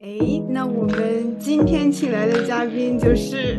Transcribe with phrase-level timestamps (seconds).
[0.00, 0.06] 哎，
[0.48, 3.58] 那我们今天请来的嘉宾就是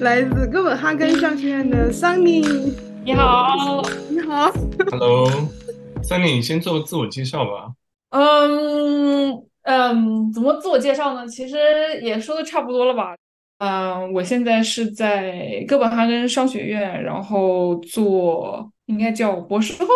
[0.00, 2.74] 来自哥本哈根商学院的 Sunny。
[3.04, 4.50] 你好，你好
[4.90, 7.72] ，Hello，Sunny，先做自我介绍吧。
[8.10, 9.30] 嗯
[9.62, 11.24] 嗯，怎么自我介绍呢？
[11.28, 11.56] 其实
[12.02, 13.14] 也说的差不多了吧。
[13.58, 19.88] 嗯，我现在是在哥本哈根商学院，然后做应该叫博士后。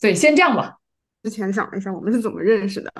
[0.00, 0.76] 对，先这样吧。
[1.22, 2.90] 之前想了一下，我们是怎么认识的，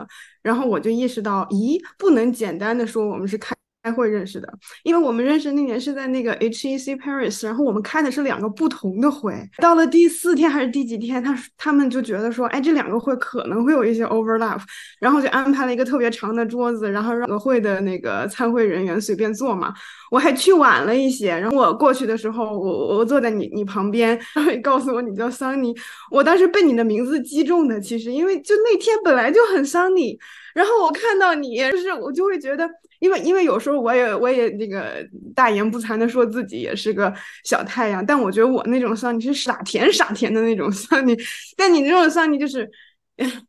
[0.42, 4.52] 然后我就意识到，咦，不能简单的说我们是开开会认识的，
[4.82, 9.34] 因为我们认识那年是在那个 HEC Paris，然后我们开的是两个不同的会。
[9.56, 14.60] 到了第四天还是第几天，他他们就觉得说，哎，这两个会可能会有一些 overlap，
[15.00, 19.72] 然后就安排了一个特别长的桌子，然后让会的那个参会人员随便坐嘛。
[20.10, 25.74] 我还去晚了一些，然后我过去的时候，我我坐在你你旁边，然后你告诉我你叫桑尼，
[26.10, 30.18] 我当时被你的名字击中的，其实因为就那天本来就很桑尼，
[30.52, 32.68] 然后我看到你，就是我就会觉得，
[33.00, 35.04] 因为因为有时候我也我也那个
[35.34, 37.12] 大言不惭的说自己也是个
[37.44, 41.16] 小太阳，但我觉得我那种桑尼是傻甜傻甜的那种桑尼，
[41.56, 42.70] 但你这种桑尼就是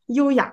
[0.07, 0.51] 优雅。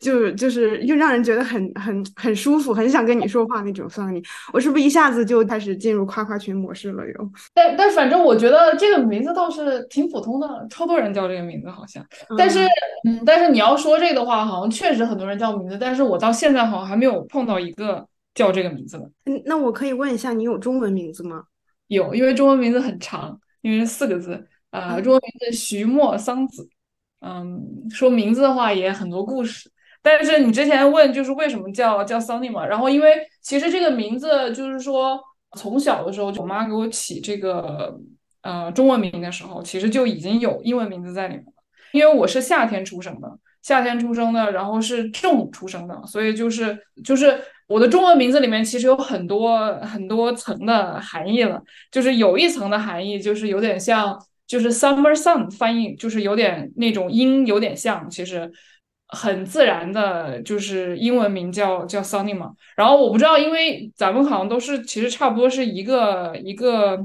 [0.00, 3.88] 就就是又让人觉得很很很舒服，很想跟你说话那种。
[3.88, 7.06] 算你，我是不是一下子就开始进入夸夸群模式了？
[7.06, 12.04] 又，但但反正我觉得这个名字倒是挺普通的，超多人叫这个名字好像。
[12.36, 12.66] 但是，
[13.06, 19.10] 嗯，但是你要说这个的话，好像确实很多人叫名字，但是我到现在好像还没有碰到一个叫这个名字的。
[19.26, 21.44] 嗯，那我可以问一下，你有中文名字吗？
[21.86, 24.48] 有，因为中文名字很长，因为是四个字。
[24.70, 26.68] 呃，中文名字徐墨桑子。
[27.20, 29.70] 嗯，说名字的话也很多故事。
[30.02, 32.66] 但是你之前问就是为什么叫叫 Sunny 嘛？
[32.66, 35.18] 然后因为其实这个名字就是说
[35.56, 37.98] 从小的时候，我妈给我起这个
[38.42, 41.52] 呃中文名的时候，其实就已经有英文名字在里面了。
[41.92, 51.62] 因为我是夏天出生的，夏天出生的，然后是正午出生的，所以就是就是我的中文名字里面其实有很多很多层的含义了。
[51.90, 58.50] 就是有一层的含义就是有点像就是 Summer Sun 翻译，就是有点那种音有点像，其实。
[59.08, 62.50] 很自然的，就是英文名叫叫 Sunny 嘛。
[62.74, 66.98] 然后我不知道，因为咱们好像都是其实差不多是一个一个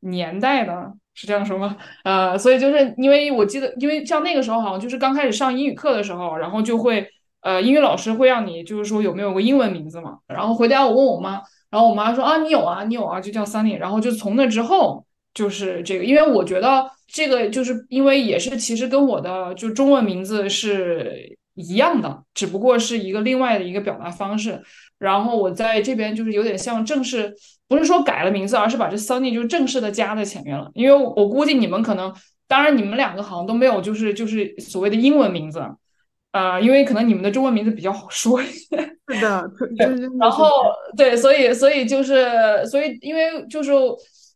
[0.00, 1.76] 年代的，是这样说吗？
[2.02, 7.06] 呃，所以就是因为我记得，因为像那个时候好像就是刚开始上英语课的时候，然后就会
[7.42, 10.18] 呃英语老师会让你就是说有没有个英文名字嘛。
[10.26, 13.76] 然后回家我问我妈，然后我妈说啊你有啊你有啊就叫 Sunny。
[13.76, 15.04] 然后就从那之后
[15.34, 21.38] 就是这个，因为我觉得这个就是因为也是其实跟我的就中文名字是。
[21.54, 24.62] 一样的，只不过是一个另外的一个表达方式。
[24.98, 27.30] 然后我在这边就是有点像正式，
[27.68, 30.70] 不是说改了名字，而是把这 Sunny 就正式的加在前面了。
[30.72, 32.10] 因为我估计你们可能，
[32.48, 35.62] 当然你们两个好像都没有，就是就是所谓的英文名字，
[36.32, 38.76] 啊，因为可能你们的中文名字比较好说一些。
[39.08, 39.50] 是的，
[40.18, 40.48] 然后
[40.96, 42.26] 对，所以所以就是
[42.66, 43.70] 所以因为就是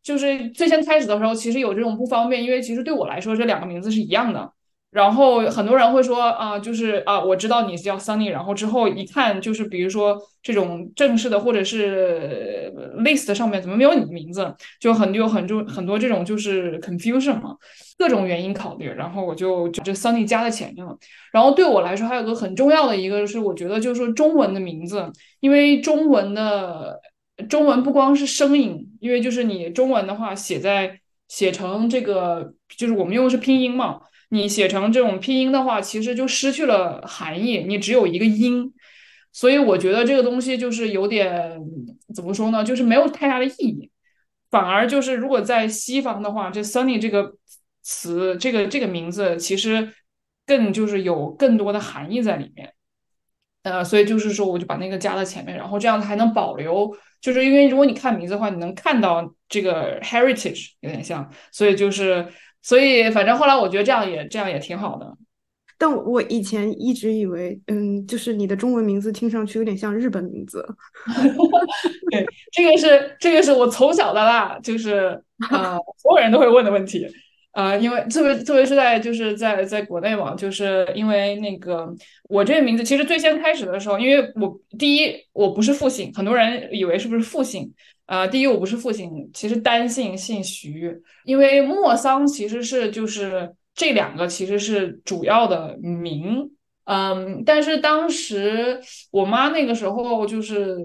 [0.03, 4.53] 就是最先开始的时候，其实有这种不方便，因为其实对我来说这两个名字是一样的。
[4.97, 17.55] 然后很多人会说啊，就是啊，我知道你叫 Sunny，然后之后一看就是，比如说这种正式的或者是 list 上面怎么没有你的名字，就很有很多很多这种就是 confusion 嘛，
[17.99, 20.97] 各种原因考虑，然后我就就这 Sunny 加在前面了。
[21.31, 26.99] 然后对我来说还有个很重要的一个是，我觉得就是说中文的名字，因为中文的
[27.51, 34.01] 中文不光是声音，因为就是你中文的话写在写成这个，就是我们用的是拼音嘛。
[34.31, 38.73] 你写成这种拼音的话，其实就失去了含义，你只有一个音，
[39.33, 41.61] 所以我觉得这个东西就是有点
[42.13, 43.89] 怎么说呢，就是没有太大的意义，
[44.51, 47.35] 反而就是如果在西方的话，这 Sunny 这个
[47.83, 49.93] 词，这个这个名字其实
[50.45, 52.73] 更就是有更多的含义在里面，
[53.63, 62.27] 呃，所以就是说我就把那个加在前面，然后这样子还能保留，就是因为如果你看名字的话，你能看到这个 heritage 有点像，所以就是。
[62.67, 65.17] 所以，反正后来我觉得这样也这样也挺好的。
[65.79, 70.67] 但我以前一直以为，嗯，就是你的中文名字听上去有点像日本名字。
[72.11, 77.07] 对，这个是这个是我从小到大就是啊，所有人都会问的问题。
[77.57, 81.91] 啊，因为特别特别是在就是在在国内嘛，就是因为那个
[82.29, 87.73] 我这个名字其实最先开始的时候，因为我第一我不是复姓，很多人以为是不是复姓。
[88.05, 96.51] 啊，第一我不是复姓，其实单姓姓徐，因为莫桑其实是就是这两个其实是主要的名，
[96.87, 98.81] 嗯，但是当时
[99.11, 100.79] 我妈那个时候就是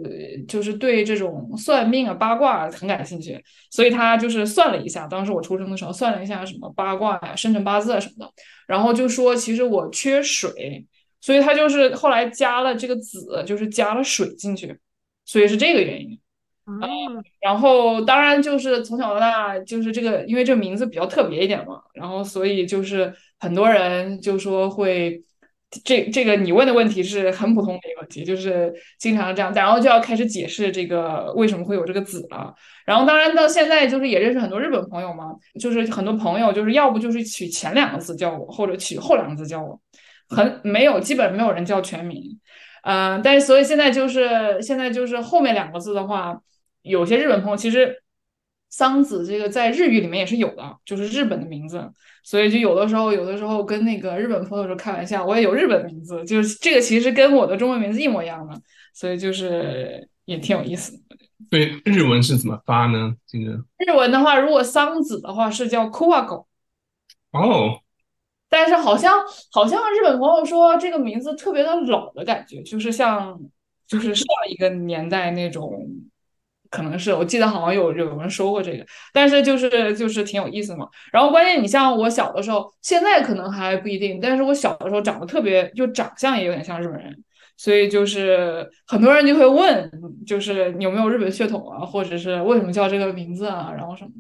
[0.47, 3.39] 就是对这种算命啊八卦很感兴趣，
[3.69, 8.33] 所以她就是算了一下，当时我出生的时候算了一下什么八卦呀、生辰八字啊什么的，
[8.65, 10.83] 然后就说其实我缺水。
[11.21, 14.75] 所以她就是后来加了这个子，就是加了水进去，
[15.23, 16.19] 所以是这个原因。
[16.65, 25.23] 嗯，然后当然就是从小到大就是这个，因为这个名字比较特别一点嘛，然后所以就是很多人就说会。
[25.83, 32.53] 这这个你问的问题是很普通的一个问题，就是经常这样，然后就要开始解释这个为什么会有这个子了。
[32.85, 39.79] 然后当然到现在就是也认识很多日本朋友嘛，就是很多朋友就是要不就是取前两个字叫我，或者取后两个字叫我，
[40.27, 42.39] 很没有基本没有人叫全名。
[42.83, 46.37] 嗯，但是所以现在就是现在就是后面两个字的话，
[46.81, 47.95] 有些日本朋友其实
[48.71, 51.87] 桑子这个在日语里面也是有的，就是日本的名字。
[52.23, 58.53] 所以就有的时候，有的时候跟那个日本朋友说开玩笑，我也有日本名字，就是这个其实跟我的中文名字一模一样的，
[58.93, 61.17] 所以就是也挺有意思的。
[61.49, 63.15] 对，日文是怎么发呢？
[63.27, 66.45] 这个日文的话，如果桑子的话是叫 Kuwago，
[67.31, 67.79] 哦，
[68.47, 69.11] 但是好像
[69.51, 73.37] 好像日本朋友说这个名字特别的老的感觉，就是像
[73.87, 75.89] 就是上一个年代那种。
[76.71, 80.87] 可能是我记得好像有有人说过这个，但是就是就是挺有意思嘛。
[81.11, 87.15] 然后关键你像我小的时候，现在可能还不一定，但是我小的时候长得特别，就长相也有点像日本人，
[87.57, 89.91] 所以就是很多人就会问，
[90.25, 94.11] 就是你有没有日本血统啊，或者是为什么叫这个名字啊，然后什么。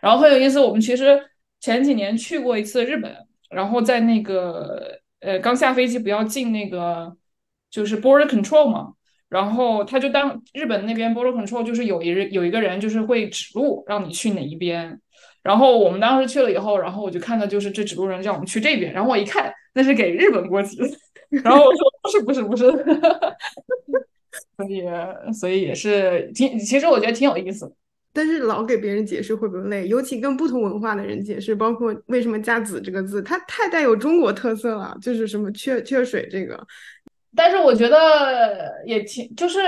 [0.00, 1.20] 然后很有意思，我们其实
[1.60, 3.14] 前几年去过一次日本，
[3.50, 7.14] 然后在那个呃刚下飞机不要进那个
[7.70, 8.94] 就是 border control 嘛。
[9.28, 14.98] 然后他就当日本那边 border control 就是有一有一个人就是会指路让你去哪一边，
[15.42, 20.78] 然后我们当时去了以后，然后我就看到就是这指路人叫我们去这边，然后我一看那是给日本国籍，
[21.28, 22.64] 然后我说不是不是不是，
[24.56, 24.82] 所以
[25.32, 27.70] 所以也是挺其实我觉得挺有意思，
[28.14, 29.86] 但是老给别人解释会不会累？
[29.86, 36.66] 尤其跟不同文化的人解释，包括为什么加子这个字，它太带有中国特色了，就是什么缺缺水这个。
[37.36, 39.60] 但是我觉得也挺，就是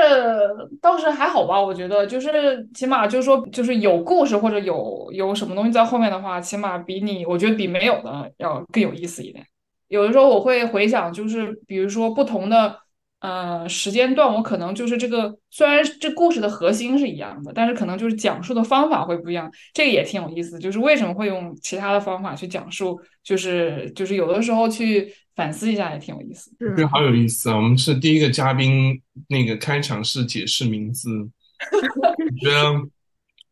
[0.81, 1.61] 倒是还好吧。
[1.61, 9.45] 我觉得就是起码就是说，就是有故事或者有有什么东西在后面的话，起码比你我觉得比没有的要更有意思一点。
[9.89, 12.77] 有的时候我会回想，就是比如说不同的
[13.20, 19.50] 呃时间段，我可能就是这个虽然这故事的核心是一样的，但是可能就是讲述的方法会不一样。
[19.72, 25.14] 这个也挺有意思，就是为什么会用其他的方法去讲述，就是就是有的时候去。
[25.37, 27.56] 反思一下也挺有意思，这好有意思啊！
[27.56, 32.88] 我们是第一个嘉宾，那个开场是解释名字，我觉得，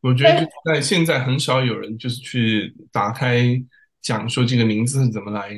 [0.02, 3.58] 我觉得在现在很少有人就是去打开
[4.02, 5.48] 讲说这个名字是怎么来，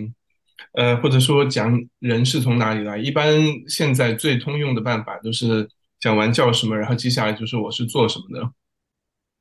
[0.73, 2.99] 呃，或者说讲人是从哪里来。
[2.99, 3.33] 一般
[3.69, 5.69] 现在最通用的办法都是
[5.99, 8.51] 讲完叫什么，然后接下来就是我是做什么的。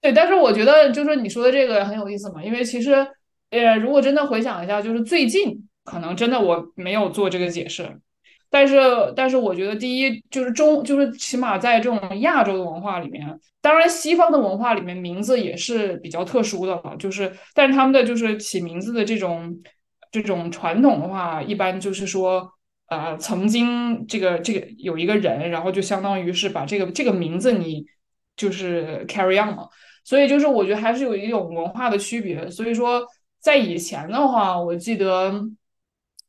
[0.02, 2.94] 对，但是我觉得就是你说的这个很有意思嘛，因为其实，
[3.50, 5.66] 呃，如果真的回想一下，就是最近。
[5.86, 8.00] 可能真的我没有做这个解释，
[8.48, 8.78] 但是
[9.16, 19.52] 但是我觉得第一就是中就是起码在这种亚洲的文化里面，当然西方的文化里面名字也是比较特殊的了，就是但是他们的就是起名字的这种
[20.12, 22.52] 这种传统的话，一般就是说
[22.88, 27.86] 呃曾经这个这个有一个人，然后就相当于是把这个这个名字你
[28.36, 29.68] 就是 carry on 嘛，
[30.04, 33.06] 所以就是我觉得还是有一种文化的区别，所以说
[33.40, 35.50] 在以前的话，我记得。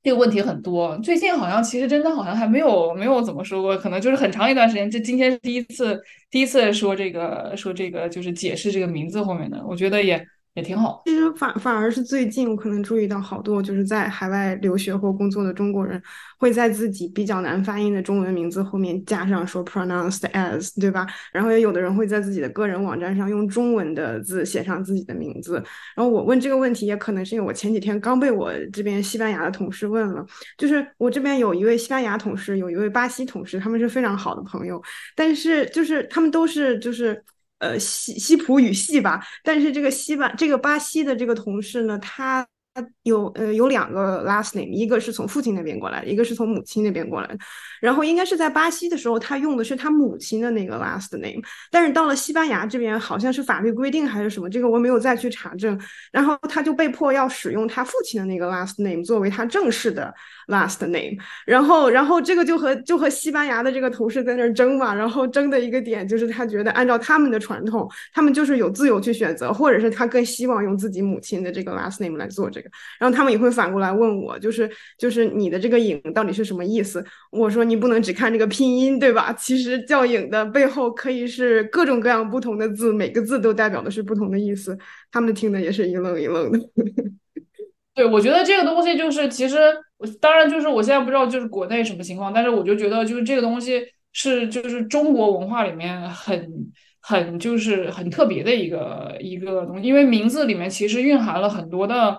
[0.03, 10.27] 这个问题很多，最近好像其实真的好像还没有没有怎么说过，可能就是很长一段时间，这今天是第一次第一次说这个说这个就是解释这个名字后面的，我觉得也。
[10.55, 11.03] 也挺好。
[11.07, 16.03] 其实反反而是最近，我可能注意到好多就是在海外留学或工作的中国人，
[16.39, 21.07] 会在自己比较难发音的中文名字后面加上说 pronounced as，对吧？
[21.33, 25.63] 然后也有的人会在自己的个人网站上用中文的字写上自己的名字。
[25.95, 30.27] 然后我问这个问题，也可能是因为我前几天刚被我这边西班牙的同事问了，
[30.59, 34.83] 就是我这边有一位西班牙同事，有一位巴西同事，他们是非常好的朋友，
[35.15, 37.23] 但是就是他们都是就是。
[37.61, 42.47] 呃，西西普语系吧，但是这个西班这个巴西的这个同事呢，他。
[43.03, 47.37] 有呃有两个 last name，一个是从父亲那边过来，一个是从母亲那边过来。
[47.81, 55.81] 然后应该是在巴西的时候，他用的是他母亲的那个 last name，但是到了西班牙这边，好像是法律规定还是什么，这个我没有再去查证。
[56.13, 60.15] 然后他就被迫要使用他父亲的那个 last name 作为他正式的
[60.49, 61.17] last name。
[61.47, 64.95] 然后然后这个就和就和西班牙的这个同事在那争嘛。
[64.95, 72.70] 然后争的一个点就是他觉得按照他们的传统，他们就是有自由去选择，或者是他更希望用自己母亲的这个 last name 来做这个。
[72.99, 77.05] 然后他们也会反过来问我，就是就是你的这个影到底是什么意思？
[77.31, 79.33] 我说你不能只看这个拼音，对吧？
[79.33, 84.77] 其实叫影的背后可以是各种各样不同的字，每个字都代表的是不同的意思。
[85.11, 86.59] 他们听的也是一愣一愣的。
[87.95, 89.57] 对，我觉得这个东西就是，其实
[89.99, 96.49] 我当然就是我现在不知道就是国内什么情况，但是我就觉得就是这个东西是就是中国文化里面很
[97.01, 102.19] 很就是很特别的一个一个东西，因为名字里面其实蕴含了很多的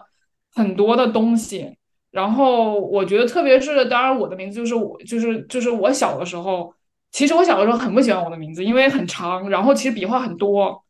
[0.53, 1.77] 很多的东西。
[2.11, 6.73] 然后我觉得，特别是当然我的名字就是我就是就是我小的时候，
[7.11, 10.83] 其实我小的时候很不喜欢我的名字，因为很长，然后其实笔画很多。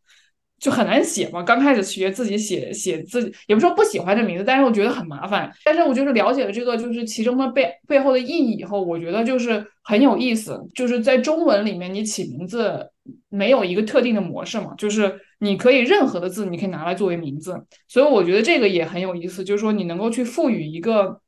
[0.59, 5.51] 就很难写嘛，刚开始学自己写写自己，也不说不喜欢这名字，但是我觉得很麻烦。
[5.65, 10.63] 但是我就是了解了这个，就是其中的背背后的意义以后，我觉得就是很有意思。
[10.75, 12.91] 就是在中文里面，你起名字
[13.27, 17.65] 没有一个特定的模式嘛，就是你可以任何的字，你可以拿来作为名字。
[17.87, 21.19] 所以我觉得这个也很有意思，就是说你能够去赋予一个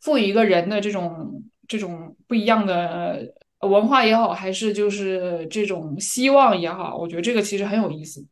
[0.00, 8.24] 赋予一个人的这种这种不一样的文化也好，还是就是这种希望也好，我觉得这个其实很有意思。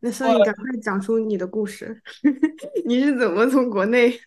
[0.00, 2.00] 那所以赶快讲出你的故事，
[2.86, 4.18] 你是怎么从国内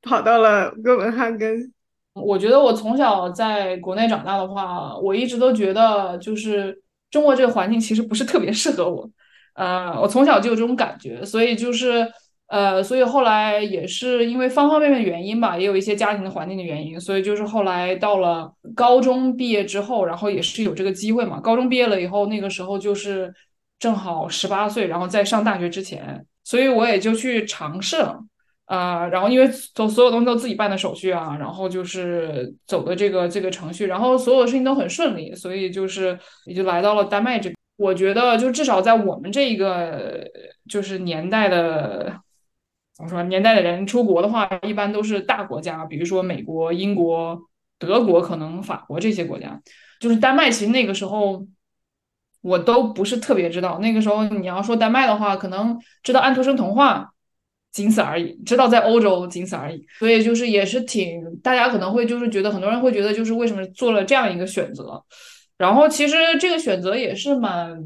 [0.00, 1.72] 跑到了哥本哈根？
[2.12, 9.10] 我觉得我从小在国内长大的话，我一直都觉得就是中国这个环境其实不是特别适合我。
[9.60, 12.10] 呃，我从小就有这种感觉，所以就是
[12.48, 21.38] 呃，所以后来也是因为方方面面原因吧，也有一些家庭的环境的原因，所以就是后来到了高中毕业之后，然后也是有这个机会嘛。
[21.40, 23.32] 高中毕业了以后，那个时候就是。
[23.80, 28.14] 正好十八岁，然后在上大学之前，所以我也就去尝试了，
[28.66, 37.54] 啊，然后因为都所有东西都自己办的手续啊，然后就是走的这个这个程序，然后所有事情都很顺利，所以就是也就来到了丹麦这边。
[37.80, 40.24] 我觉得就至少在我们这一个
[40.68, 42.20] 就是年代的
[42.94, 47.40] 怎么说年代的人出国的话，一般都是大国家，比如说美国、英国、
[47.78, 49.60] 德国，可能法国这些国家，
[49.98, 51.46] 就是丹麦其实那个时候。
[52.42, 57.12] 我都不是特别知道，那个时候你要说丹麦的话，可能知道安徒生童话，
[57.70, 59.84] 仅此而已；知道在欧洲，仅此而已。
[59.98, 65.04] 所以就是也是挺，大家可能会就是觉得很多人会觉得就是为什么做了这样一个选择，
[65.60, 67.78] 然后其实这个选择也是蛮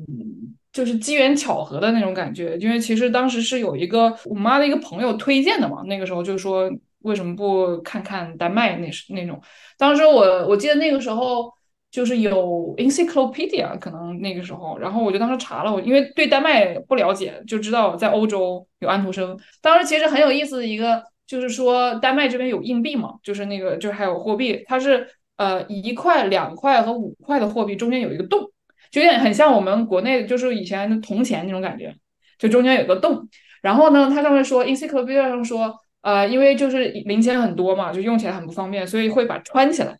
[0.72, 9.40] 就是机缘巧合的那种感觉，因为其实当时是有一个我妈的一个朋友推荐的嘛，那个时候就说为什么不看看丹麦那是那种，
[9.76, 11.52] 当时我我记得那个时候。
[11.94, 19.38] 就是有 encyclopedia，可能那个时候，然后我就当时查了，我因为对丹麦不了解，就知道在欧洲有安徒生。
[19.62, 28.50] 当时其实很有意思的一个，就是说丹麦这边有硬币嘛，就是那个就是还有货币，它是呃一块、两块和五块的货币中间有一个洞，
[28.90, 31.94] 就有点很像我们国内就是以前的铜钱那种感觉，
[32.38, 33.28] 就中间有个洞。
[33.62, 39.96] 然后呢，它上面说 encyclopedia 上说，呃，因为就是零钱很多嘛，就用起来很不方便，所以会把穿起来。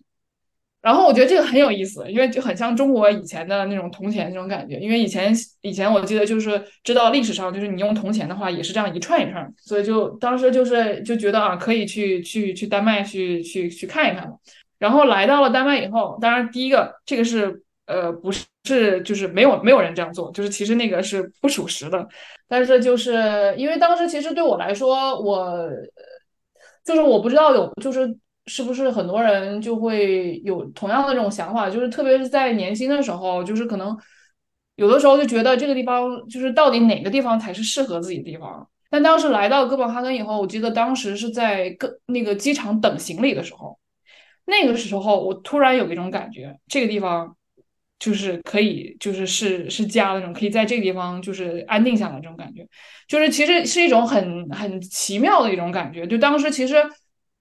[0.82, 4.78] 然后我觉得这个很有意思，因为就很像中国以前的那种铜钱那种感觉。
[4.78, 14.34] 因为以前以前我记得就是知道历史上就是你用铜钱的话也是这样一串一串，所以就当时就是就觉得啊可以去去去丹麦去去去看一看嘛。
[14.84, 22.06] 然后来到了丹麦以后，当然第一个这个是呃不是是就是没有没有人这样做，就是其实那个是不属实的。
[22.46, 25.66] 但是就是因为当时其实对我来说，我
[26.84, 28.14] 就是我不知道有就是。
[28.46, 31.70] 是不是很多人就会有同样的这种想法？
[31.70, 33.96] 就是特别是在年轻的时候，就是可能
[34.76, 38.68] 有的时候就觉得这个地方就是到底哪个地方才是适合自己的地方。
[38.90, 43.78] 但当时来到哥本哈根以后，我记得当时是在个那个机场等行李的时候，
[44.46, 47.36] 那个时候我突然有一种感觉，这个地方
[47.98, 52.66] 就是可以，就是是是家的那种，可以在这个地方就是安定下来这种感觉，
[53.08, 56.06] 就是其实是一种很很奇妙的一种感觉。
[56.06, 56.76] 就当时其实。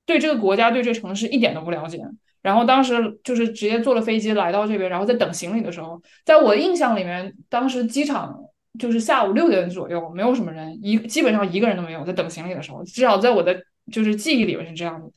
[0.05, 1.98] 对这个国家、对这个城市一点都不了解，
[2.41, 8.38] 然后当时就是直接坐了飞机来到这边，然后在等行李的时候，在我的印象里面，当时机场
[8.77, 13.57] 就是下午六点左右，没有什么人，一基本上一个人都没有在等行李的时候，至少在我的
[13.93, 15.10] 就是记忆里面是这样的。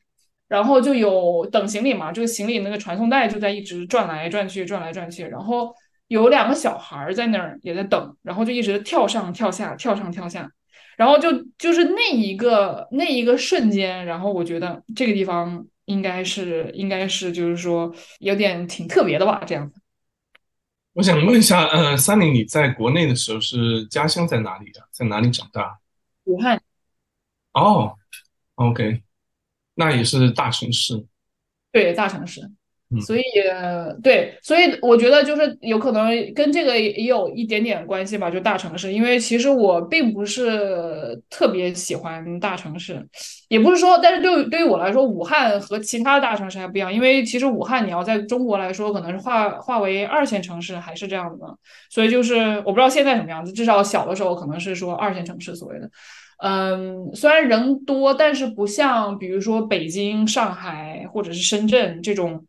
[0.49, 5.75] 然后就有等行李嘛，这个行李那个传送带就在一直转来转去、转来转去，然后
[6.09, 10.51] 有两个小孩在那儿也在等，然后就一直跳上跳下、跳上跳下。
[10.97, 19.79] 然后就就是那一个那一个瞬间，然后我觉得这个地方应该是应该是就是说有点挺特别的吧，这样子。
[20.95, 24.81] 我想问一下，呃，Sunny，你在国内的时候是家乡在哪里的？
[24.91, 25.79] 在哪里长大？
[26.25, 26.59] 武汉。
[27.53, 27.95] 哦
[28.55, 29.03] ，OK，
[29.77, 31.05] 那也是大城市。
[31.71, 32.41] 对，大城市。
[33.05, 33.23] 所以，
[34.01, 38.93] 对，所以我觉得就是有可能跟这个也有一点点关系吧，就大城市。
[38.93, 43.05] 因为其实我并不是特别喜欢大城市，
[43.49, 46.95] 也不是说，但是对于对于我来说，武汉和其他大城市还不一样。
[46.95, 51.59] 因为其实武汉你要在中国来说，可能是划划为二线城市，还是这样的。
[51.91, 55.91] 所以就是我不知道现在什么样子，至少小的时候可能是说二线城市所谓的。
[56.39, 62.45] 嗯，虽然人多，但是不像比如说北京、上海或者是深圳这种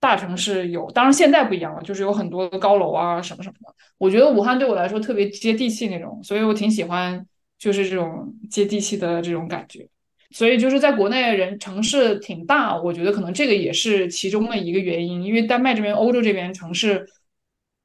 [0.00, 0.90] 大城市有。
[0.92, 3.74] 当然现在不一样了，就是有很多高楼啊什么什么的。
[3.98, 7.26] 我觉得武汉对我来说特别接地气那种，所以我挺喜欢
[7.58, 9.86] 就是这种接地气的这种感觉。
[10.30, 15.22] 所以就是在国内人城市挺大，我觉得可能这个也是其中的一个原因。
[15.22, 17.06] 因为丹麦这边、欧洲这边城市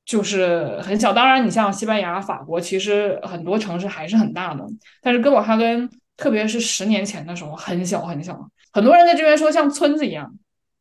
[0.05, 4.65] 就是很小，当然你像西班牙、法国，其实很多城市还是很大的。
[5.01, 10.34] 但是哥本哈根，特别是十年前的时候，很小很小，很多人在这边说像村子一样，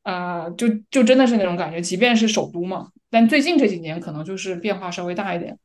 [0.02, 1.80] 啊，就就真的是那种感觉。
[1.80, 5.58] 即便是首都嘛，但最近这几年可能就是变化稍微大一点。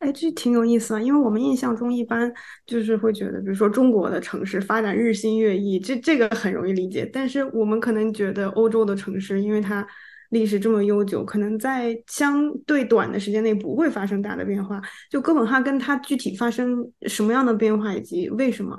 [0.00, 2.32] 哎，这挺有意思的，因为我们印象中一般
[2.64, 7.04] 就是会觉得，比如说中国的城市发展日新月异，这这个很容易理解。
[7.12, 9.84] 但是我们可能觉得欧洲的城市，因为它
[10.30, 14.80] 历史这么悠久，可能在相对短的时间内不会发生大的变化。
[15.10, 18.76] 就哥本哈根，它具体发生什么样的变化以及为什么？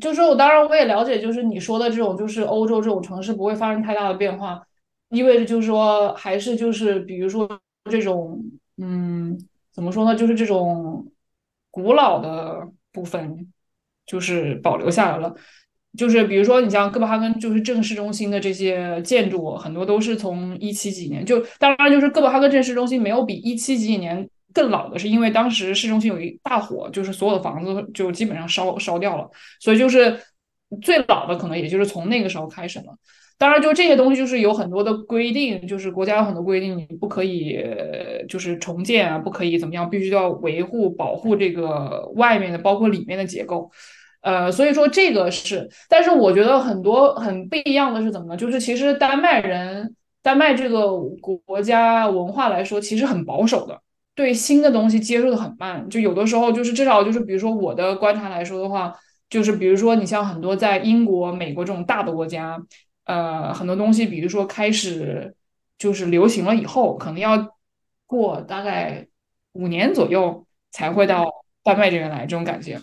[0.00, 4.62] 就是我当然我也了解，就是你说的这种，就是欧洲这种城市不会发生太大的变化，
[5.10, 7.48] 意味着就是说还是就是比如说
[7.90, 8.42] 这种
[8.78, 9.38] 嗯。
[9.74, 10.14] 怎么说呢？
[10.14, 11.10] 就是这种
[11.70, 13.50] 古老的部分，
[14.04, 15.34] 就是保留下来了。
[15.96, 21.22] 就是比如说，你像哥本哈根，就是正市中心的这些建筑，很多都是从一七几年。
[21.24, 29.28] 就当然，就是哥本哈根正市中心没有比一七几几年更老的，是因为当时市中心有一大火，就是所有的房子就基本上烧烧掉了。
[29.60, 30.18] 所以就是
[30.80, 32.96] 最老的，可能也就是从那个时候开始了。
[33.36, 37.58] 当然，就这些东西就是有很多的规定，就是国家有很多规定，你不可以
[38.28, 43.70] 就是重建啊，不可以怎么样，必须要维护保护这个外面的，包括里面的结构。
[44.22, 48.36] 呃，所以说这个是，但是我觉得很多很不一样的是怎么呢？
[48.36, 53.80] 就是其实丹麦人，丹麦这个国家文化来说，其实很保守的，
[54.14, 55.88] 对新的东西接受的很慢。
[55.90, 58.92] 就有的时候就是至少就是比如说我的观察来说的话，
[59.28, 62.58] 就是比如说你像很多在英国、美国这种大的国家。
[63.04, 65.34] 呃，很多东西，比如说开始
[65.76, 67.56] 就是流行了以后，可能要
[68.06, 69.04] 过大概
[69.54, 71.28] 五年左右才会到
[71.64, 72.78] 丹麦这边来，这种感觉。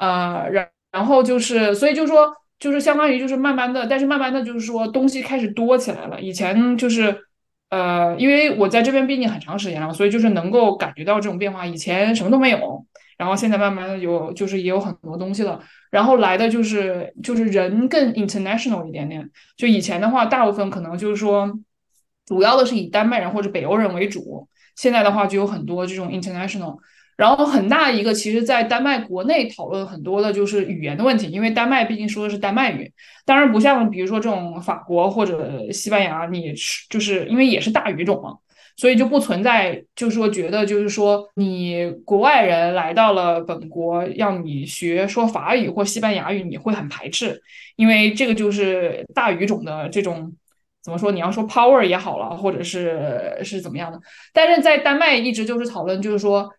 [0.00, 6.18] 呃，然然后就是，所以就说，就是相当于就是慢慢的，但是慢慢的就是说东西开始多起来了。
[6.18, 7.14] 以前就是
[7.68, 11.66] 呃，因为我在这边毕竟很长时间了，所以就是能够感觉到这种变化。
[11.66, 12.86] 以前什么都没有。
[13.18, 15.60] 然后现在慢慢的有，就是也有很多东西了。
[15.90, 19.30] 然后来的就是就是人更 international 一点点。
[19.58, 21.52] 就以前的话，大部分可能就是说，
[22.24, 24.48] 主要的是以丹麦人或者北欧人为主。
[24.74, 26.78] 现在的话就有很多这种 international。
[27.20, 32.90] 然后很大一个，其实，在丹麦国内讨论很多的就是语言的问题，因为丹麦毕竟说的是丹麦语。
[33.26, 36.54] 当然不像比如说这种法国或者西班牙，你
[36.88, 38.38] 就是因为也是大语种嘛。
[38.76, 47.38] 所以就不存在，就是说觉得就是说你国外人来到了本国，让你学说法语或西班牙语，你会很排斥，
[47.76, 50.32] 因为这个就是大语种的这种
[50.82, 51.12] 怎么说？
[51.12, 54.00] 你要说 power 也好了，或者是是怎么样的？
[54.32, 56.50] 但是在丹麦一直就是讨论，就是说，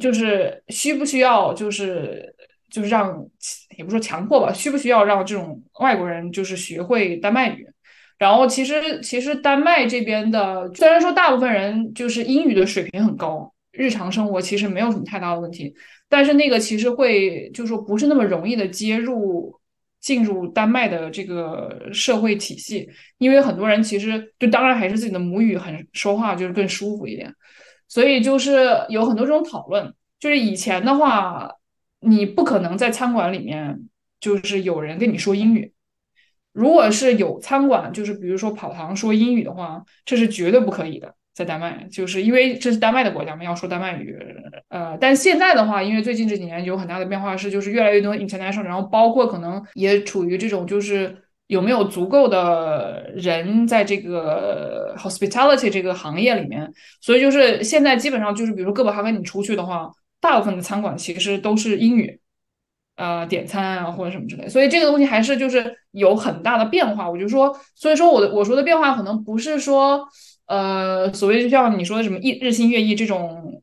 [0.00, 2.34] 就是需不需要，就是
[2.70, 3.24] 就是让
[3.76, 7.66] 也不说强迫吧，需不需要让这种外国人就是学会丹麦语？
[8.18, 15.72] 然后其实其实丹麦这边的，虽然说大部分人就是英语的水平很高，日常生活其实没有什么太大的问题，
[16.08, 19.58] 但是那个其实会就是说不是那么容易的接入
[20.00, 22.86] 进入丹麦的这个社会体系，
[23.18, 27.32] 因为很多人其实就当然还是自己的母语很说话就是更舒服一点，
[27.90, 31.50] 所以就是有很多这种讨论，就是以前的话
[32.00, 33.78] 你不可能在餐馆里面
[34.18, 35.74] 就是有人跟你说英语。
[36.52, 41.14] 如果是有餐馆，就是比如说跑堂说英语的话，这是绝对不可以的。
[41.32, 44.18] 在丹麦，就是因为这是丹麦的国家嘛，要说丹麦语。
[44.68, 51.16] 呃，但现在的话，因为最近这几年有很大的变化，是就是越来越多 international，然后包括可能也处于这种就是
[51.50, 62.18] 有没有足够的人在这个 hospitality 这个行业里面，所以就是现在基本上就是比如说哥本哈根你出去的话，大部分的餐馆其实都是英语。
[62.96, 67.08] 呃，点餐啊，或者什么之类，所以这个东西还是就是有很大的变化。
[67.08, 70.06] 我就说，所以说我的我说的变化可能不是说，
[70.44, 73.62] 呃，所谓就像你说的什么日日新月异这种，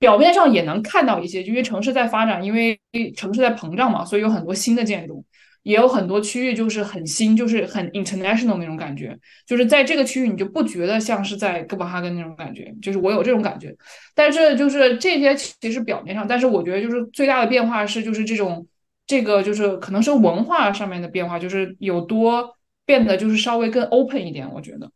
[0.00, 2.76] 表面上也能看到一些，就因为城市在发展，因为
[3.16, 5.24] 城市在膨胀嘛，所以有很多新的建筑。
[5.62, 13.74] 也有很多区域就是很新，就是很 international 那种感觉，就是在这个区域你就不觉得像是在哥本哈根那种感觉，就是我有这种感觉。
[14.14, 18.66] 但是就是这些其实表面上，但是我觉得就是最大的变化是就是这种
[19.06, 24.90] 这个就是可能是文化上面的变化，就是有多变得就是稍微更 open 一点，我觉得。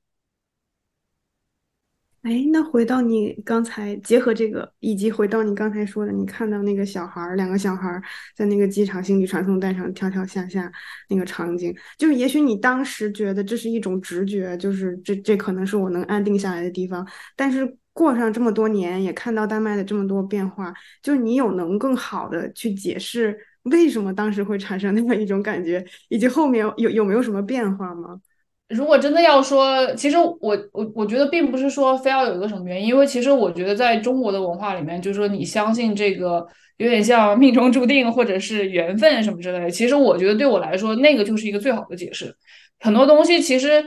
[2.27, 8.03] 哎，那回到你刚才结合这个，以及回到你刚才说的，你看到那个小孩儿，两个小孩儿
[8.35, 10.71] 在那个机场行李传送带上跳跳下下
[11.09, 23.39] 那个场景，就是也许你当时觉得这是一种直觉，就是这这可能是我能安定下来的地方，但是过上这么多年，也看到丹麦的这么多变化，就是你有能更好的去解释
[23.71, 28.21] 为什么当时会产生那样一种感觉，以及后面有有没有什么变化吗？
[28.69, 30.39] 如果真的要说，其实我
[30.73, 36.45] 我我觉得并不是说非要有一个什么原因，因为其实我觉得在中国的文化里面，就是说你相信这个
[36.79, 39.71] 有点像命中注定或者是缘分什么之类的。
[39.71, 42.35] 其实我觉得对我来说，那个就是一个最好的解释。
[42.81, 43.85] 很多东西其实，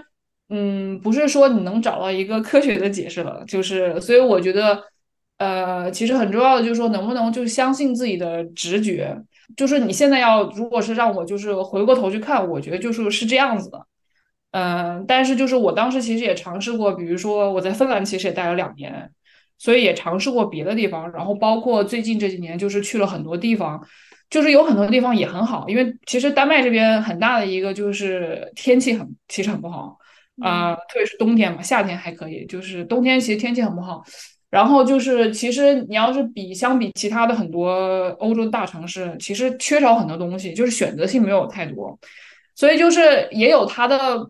[0.50, 4.82] 嗯，不是说你能找到一个科学的解释了，就是所以我觉得，
[5.40, 9.18] 呃，其实很重要的就是说能不能就相信自己的直觉。
[9.58, 13.86] 就是你现在要如果是让我就是回过头去看，我觉得就是是这样子的。
[14.52, 19.12] 嗯，但是就是我当时其实也尝试过，比如说我在芬兰其实也待了两年，
[19.60, 23.80] 所以也尝试过别的地方，然后包括最近这几年就是去了很多地方，
[24.28, 29.96] 就是有很多地方也很好，因为其实丹麦这边很大的一个就是天气很其实很不好
[30.42, 34.04] 啊，特别是冬天嘛，夏天还可以，就是冬天其实天气很不好，
[34.50, 37.70] 然后就是其实你要是比相比其他的很多
[38.18, 42.00] 欧洲大城市，其实缺少很多东西，就是选择性没有太多，
[42.56, 44.28] 所以就是也有它的。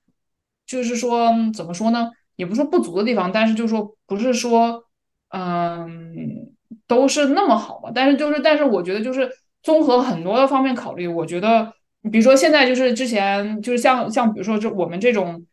[0.69, 2.11] 就是说，怎么说呢？
[2.35, 4.83] 也不是说不足的地方，但是就是说，不是说，
[5.29, 6.53] 嗯，
[6.85, 7.91] 都是那么好吧。
[7.93, 9.27] 但是就是，但是我觉得就是
[9.63, 11.73] 综合很多的方面考虑，我觉得，
[12.11, 15.43] 比如说现在就是之前就是像像比如说这我们这种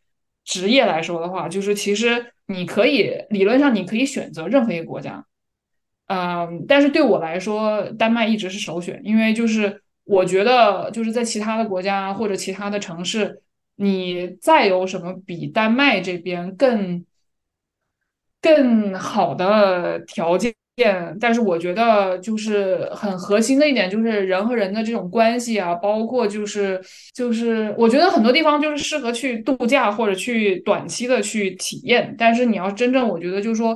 [0.45, 5.25] 职业来说的话，就是其实你可以理论上你可以选择任何一个国家，
[6.09, 13.43] 嗯，但是对我来说，丹麦一直是首选，因为就是我觉得就是在其他的国家或者其他的城市。
[13.77, 17.05] 你再有什么比丹麦这边更
[18.41, 20.55] 更好的条件？
[21.19, 26.79] 但是我觉得就是很核心的一点，就是人和人的这种关系啊，包括就是
[27.15, 32.15] 就是我觉得很多地方就是适合去度假或者去短期的去体验。
[32.19, 33.75] 但是你要真正，我觉得就是说，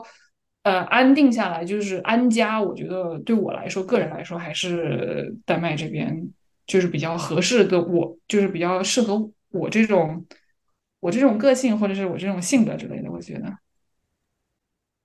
[0.62, 6.14] 呃，安定下来就是安家，我觉得对我来说，个人来说还是丹麦这边
[6.66, 9.30] 就是比较合适的，我就是比较适合。
[9.50, 10.26] 我这种，
[11.00, 13.58] 我这种个性，或者是我这种性格之类的，我觉得，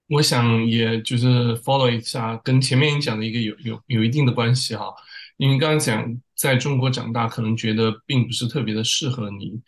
[0.07, 4.93] 我想也就是 follow 一下，跟前面你讲的一个有有有一定的关系哈。
[5.37, 9.59] 因为刚刚讲在中国长大，可能觉得并不是特别的适合你。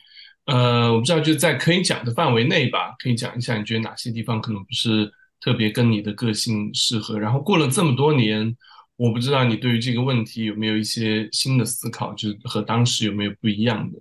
[0.46, 5.12] 呃，我不知道就在可以讲的范围内吧，可以讲一下你觉得哪些地方可能不是
[5.42, 7.20] 特别跟你的个性适合。
[7.20, 8.56] 然后过了这么多年，
[8.96, 14.00] 我不知道你对于这个问题有没有一些新的思考，就是和当时有没有不一样的。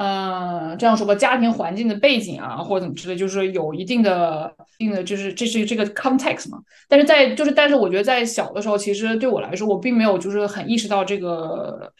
[0.00, 6.58] 呃，这样说吧，家庭环境的背景啊，或者怎么之类，就是有一定的、一定的，就是这是这个 context 嘛。
[6.88, 11.92] 但是在就是，但是我觉得在小的时候，其实对我来说，我并没有就是很意识到这个，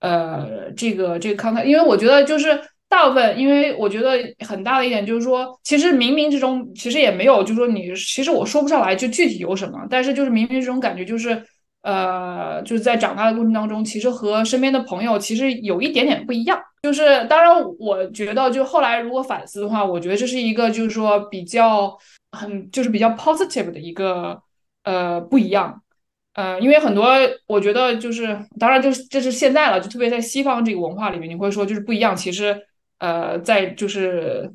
[0.00, 11.40] 呃，这个这个 context，因为我觉得就是大部分，因为我觉得很大的一点就是说，其实冥冥之中，其实也没有，就是说你，其实我说不上来就具体有什么，但是就是冥冥之中感觉就是，
[11.86, 16.60] 呃，就是在长大的过程当中，其实和身边的朋友其实有一点点不一样。
[16.82, 21.96] 就是当然，我觉得就后来如果反思的话，我觉得这是一个就是说比较
[22.32, 24.42] 很就是比较 positive 的一个
[24.82, 25.80] 呃不一样，
[26.34, 27.06] 呃，因为很多
[27.46, 32.16] 我觉得就是当然就是这是现在了，就特别在西方这个文化里面，你会说就是不一样。
[32.16, 32.60] 其实
[32.98, 34.52] 呃，在就是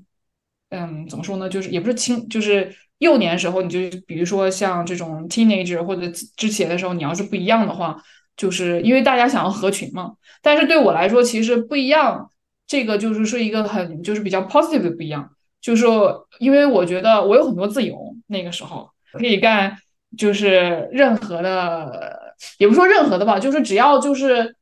[0.69, 8.01] 嗯怎么说呢，就是也不是青就是幼年时候，你就比如说像这种 teenager 或者之前的时候，你要是不一样的话。
[8.37, 12.31] 就是因为大家想要合群嘛，但是对我来说其实不一样。
[12.65, 15.29] 这个就是是一个很就是比较 positive 的不一样，
[15.61, 15.85] 就是
[16.39, 19.77] 因为我觉得我有很多自由，那个时候可以干
[20.17, 24.55] 就是任何的，也不说任何的吧，就是只要就是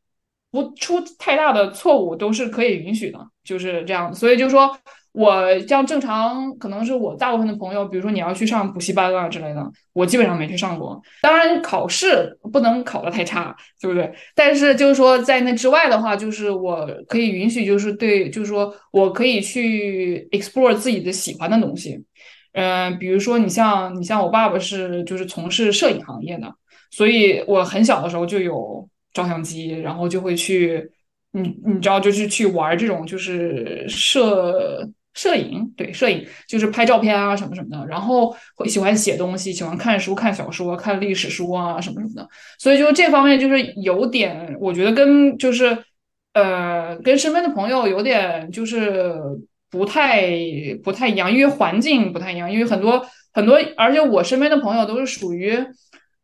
[0.51, 4.13] 不出太大的错误都是可以允许的，就是这样。
[4.13, 4.77] 所以就说。
[5.11, 11.01] 我像正常，可能是我大部分的朋友，比如说你要去上补习班啊之类的，我基本上没去上过。
[11.21, 14.13] 当然，考试不能考得太差，对不对？
[14.35, 21.99] 但是就是说，在那之外的话，就是我可以允许，就是对，就是说我可以去 explore 自己的喜欢的东西。
[22.53, 26.53] 嗯，比如说你像你像我爸爸是就是从事摄影行业的，
[26.91, 30.87] 所以我很小的时候就有照相机，然后就会去，
[31.31, 34.87] 你你知道，就是去玩这种就是摄。
[35.13, 45.77] 摄影对摄影就是拍照片啊什么什么的，然后会喜欢写东西，喜欢看书、看小说、看历史书啊什么什么的，所以就这方面就是有点，我觉得跟就是
[46.33, 49.13] 呃跟身边的朋友有点就是
[49.69, 50.29] 不太
[50.83, 53.05] 不太一样，因为环境不太一样，因为很多。
[53.31, 55.55] 很多，而且我身边的朋友都是属于，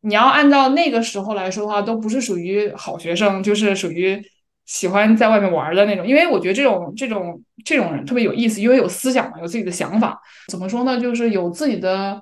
[0.02, 4.20] 你要按照那个时候来说的话，都不是属于好学生，就是属于
[4.66, 6.06] 喜欢在外面玩的那种。
[6.06, 10.22] 因为我觉得这种这种这种人特别有意思，因为有思想嘛，有自己的想法。
[10.48, 11.00] 怎么说呢？
[11.00, 12.22] 就是有自己的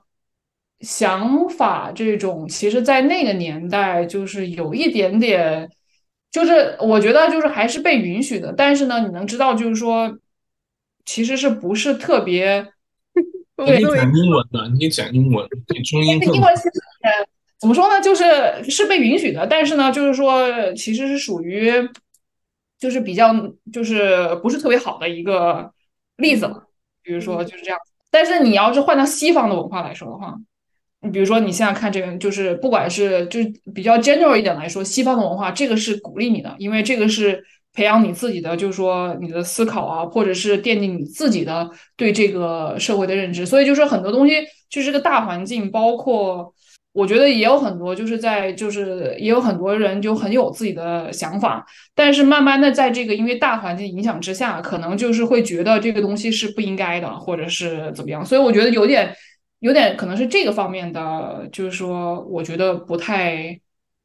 [0.82, 5.70] 想法，这种其实，在那个年代，就是有一点点，
[6.32, 8.54] 就是我觉得就是还是被允许的。
[8.54, 10.18] 但是呢，你能知道，就是说，
[11.06, 12.68] 其实是不是特别。
[13.56, 16.20] 你可以讲英文的，你可以讲英文，对中英。
[16.20, 16.72] 英文其实
[17.60, 18.02] 怎么说呢？
[18.02, 18.26] 就是
[18.70, 21.72] 是被允许的，但是呢，就是说其实是属于，
[22.84, 23.34] 就是比较
[23.72, 25.72] 就是不是特别好的一个
[26.18, 26.68] 例子了。
[27.02, 27.80] 比如说就是这样。
[28.12, 30.36] 但是你要是换到西方的文化来说的话，
[31.02, 37.44] 你比如说你现在看这个，就是不管是就是比较 general 一点来说，西方的文化这个是鼓励你的，因为这个是。
[37.76, 43.48] 培养你自己的，就是说你的思考啊，或者是奠定你自己的对这个社会的认知。
[43.48, 44.36] 所以就是很多东西，
[44.70, 46.54] 就是这个大环境，包括
[46.94, 58.24] 我觉得也有很多，就是在就是也有很多人就很有自己的想法，但是慢慢的在这个因为大环境影响之下，可能就是会觉得这个东西是不应该的，或者是怎么样。
[58.24, 59.12] 所以我觉得有点
[59.60, 63.60] 有点可能是这个方面的，就是说我觉得不太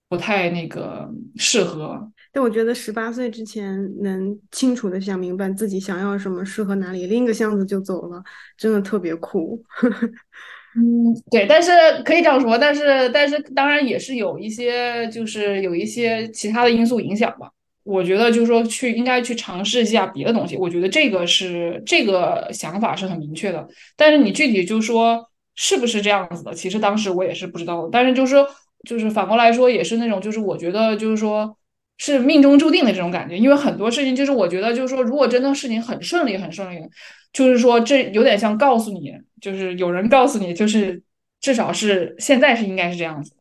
[0.09, 2.11] 不太那个适合。
[2.33, 8.23] 但我觉得十八岁之前能清楚的想明白自己想要什么，适合哪里，拎个箱子就走了，
[8.57, 9.63] 真的特别酷。
[10.77, 11.71] 嗯，对，但是
[12.05, 17.51] 可以这样说，但是但是当然也是有一些，就是有一些其他的因素影响吧。
[17.85, 23.67] 我觉得就是说去应该去尝试一下别的东西，我觉得这个是这个想法是很明确的。
[23.97, 27.89] 但是你具体就说是不是这样子的，其实当时我也是不知道的。
[27.91, 28.37] 但是就是
[28.87, 31.57] 就是反过来说，也是那种就是我觉得就是说。
[32.01, 36.79] 是命中注定的这种感觉，因为很多事情就是我觉得就是说，如果真的事情很顺利很顺利，
[37.33, 41.03] 就是说这有点像告诉你，就是有人告诉你，就是
[41.41, 43.33] 至少是现在是应该是这样子。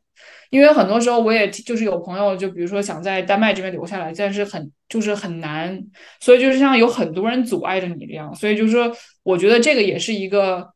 [0.50, 5.78] 因为很多时候我也就是有朋友，就比如说想在丹麦这边留下来，但是很就是很难，
[6.20, 10.68] 所以就是像有很多人阻碍着你这样，所以就是说，我觉得这个也是一个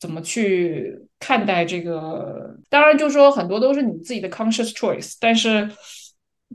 [0.00, 5.70] 怎么去看待这个，当然就是说很多都是你自己的 conscious choice，但是。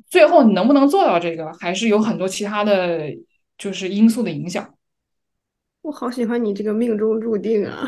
[0.10, 3.04] 最后你能不能做到这个，还是有很多其他的
[3.60, 4.73] 就是因素的影响。
[5.84, 7.88] 我好喜欢你这个命中注定啊！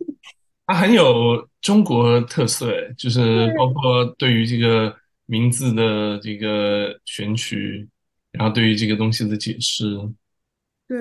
[0.66, 7.86] 它很有中国特色，就是包括对于这个名字的这个选取，
[8.32, 9.84] 然后对于这个东西的解释。
[10.88, 10.98] 对。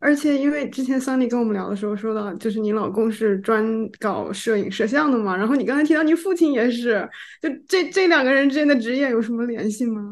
[0.00, 3.64] 而且，因为之前桑尼跟我们聊的时候说到，就是你老公是专
[3.98, 7.08] 搞摄影摄像的嘛，然后你刚才提到你父亲也是，
[7.40, 10.02] 就这这两个人之间的职业有什么联系吗？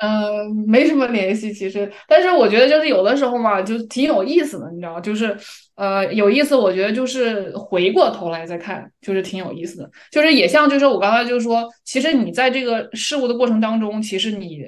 [0.00, 5.36] 嗯，没什么联系，其实，但是我觉得就是有的时候嘛，就挺有意思的，你知道，就是
[5.76, 14.64] 呃有意思，我觉得就是回过头来再看，就是挺有意思的，就是也像就是我刚才就说，其实你在这个事物的过程当中，其实你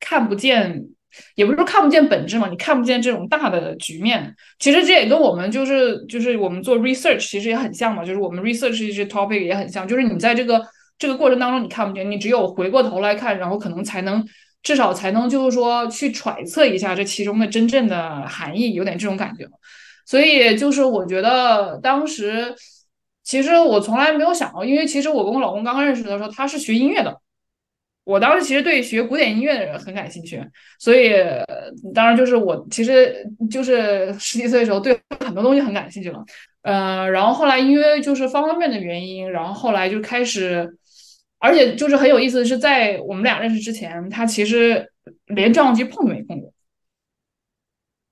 [0.00, 0.84] 看不见。
[1.34, 4.34] 也不是说看不见本质嘛，你看不见这种大的局面。
[4.58, 10.62] 其实这也跟我们就是就是我们做 research 其实也很像嘛，就是我们 research 一些 topic 也很像，就是你在这个
[10.96, 14.24] 这个过程当中你看不见，你只有回过头来看，然后可能才能
[14.62, 19.46] 至少才能就是说去揣测一下这其中的真正的含义，有点这种感觉。
[20.06, 22.54] 所以就是我觉得当时
[23.24, 27.20] 其实我从来没有想过，因为其实我跟我老公刚刚认识的时候，他是学音乐的。
[28.04, 30.42] 我当时其实对学古典音乐的人很感兴趣，
[30.80, 31.12] 所以
[31.94, 36.18] 当然就是我其实就是十几岁的时候对很多东西很感兴趣了，
[36.62, 40.68] 呃，然后后来因为就是方方面面的原因，然后后来就开始，
[41.42, 44.88] 而且就是很有意思的是，在我们俩认识之前，他其实
[45.26, 46.52] 连照相机碰都没碰过，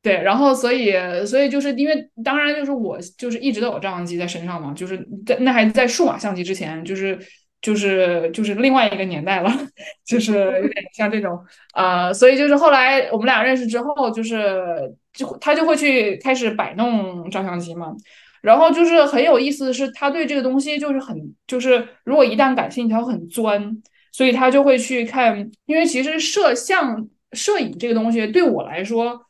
[0.02, 0.92] 对，然后所以
[1.24, 7.18] 所以就是因为当然就是我就是一直都有照相机在身上嘛，就是在那还在数码相机之前，就是。
[7.62, 9.50] 就是就是另外一个年代了，
[10.08, 11.38] 就是有点像这种
[11.74, 17.94] 啊，所以就是后来我们俩认识之后，就是就他就会去开始摆弄照相机嘛，
[18.42, 29.20] 然后就是很有意思的是，他对这个东西就是很就是如果一旦感兴趣，他很钻，所以他就会去看，因为其实摄像摄影这个东西对我来说，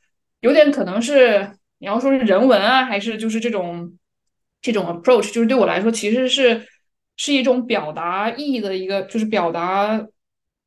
[0.40, 3.92] 有点可能是你要说是人文啊，还是就是这种
[4.61, 6.66] 这种 approach，就是对我来说其实是。
[7.23, 9.99] 是一种表达意义的一个，就是表达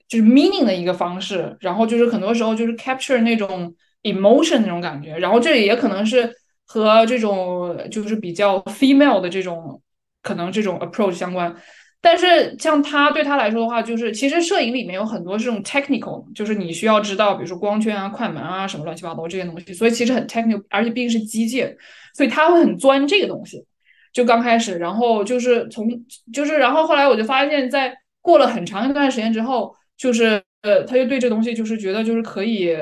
[0.08, 6.32] 就是 meaning 的一个方式，然后就是很多时候就是 capture 那种 emotion 那种感觉，然后这也可能是
[6.74, 9.80] 和这种就是比较 female 的这种
[10.24, 11.56] 可能这种 approach 相关。
[12.02, 21.76] 但是像他对他来说的话，就是其实摄影里面有很多这种 technical，就是你需要知道，比如说光圈啊、快门啊什么乱七八糟这些东西，所以其实很 technical，而且毕竟是机械，
[22.16, 23.64] 所以他会很钻这个东西。
[24.12, 25.88] 就刚开始，然后就是从
[26.34, 32.76] 就是然后后来我就发现，在过了很长一段时间之后，就是呃，他就对这东西就是觉得就是可以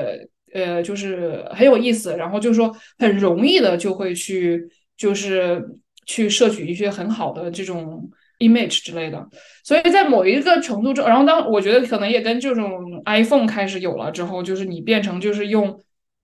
[0.52, 4.62] 呃，就是很有意思，然后就是说很容易的就会去
[4.96, 5.64] 就是
[6.06, 9.26] 去摄取一些很好的这种 image 之类的。
[9.64, 15.80] 所以在某一个程度中，然后当我觉得可能也跟这种 iPhone 开始有了之后，就是你变成就是用。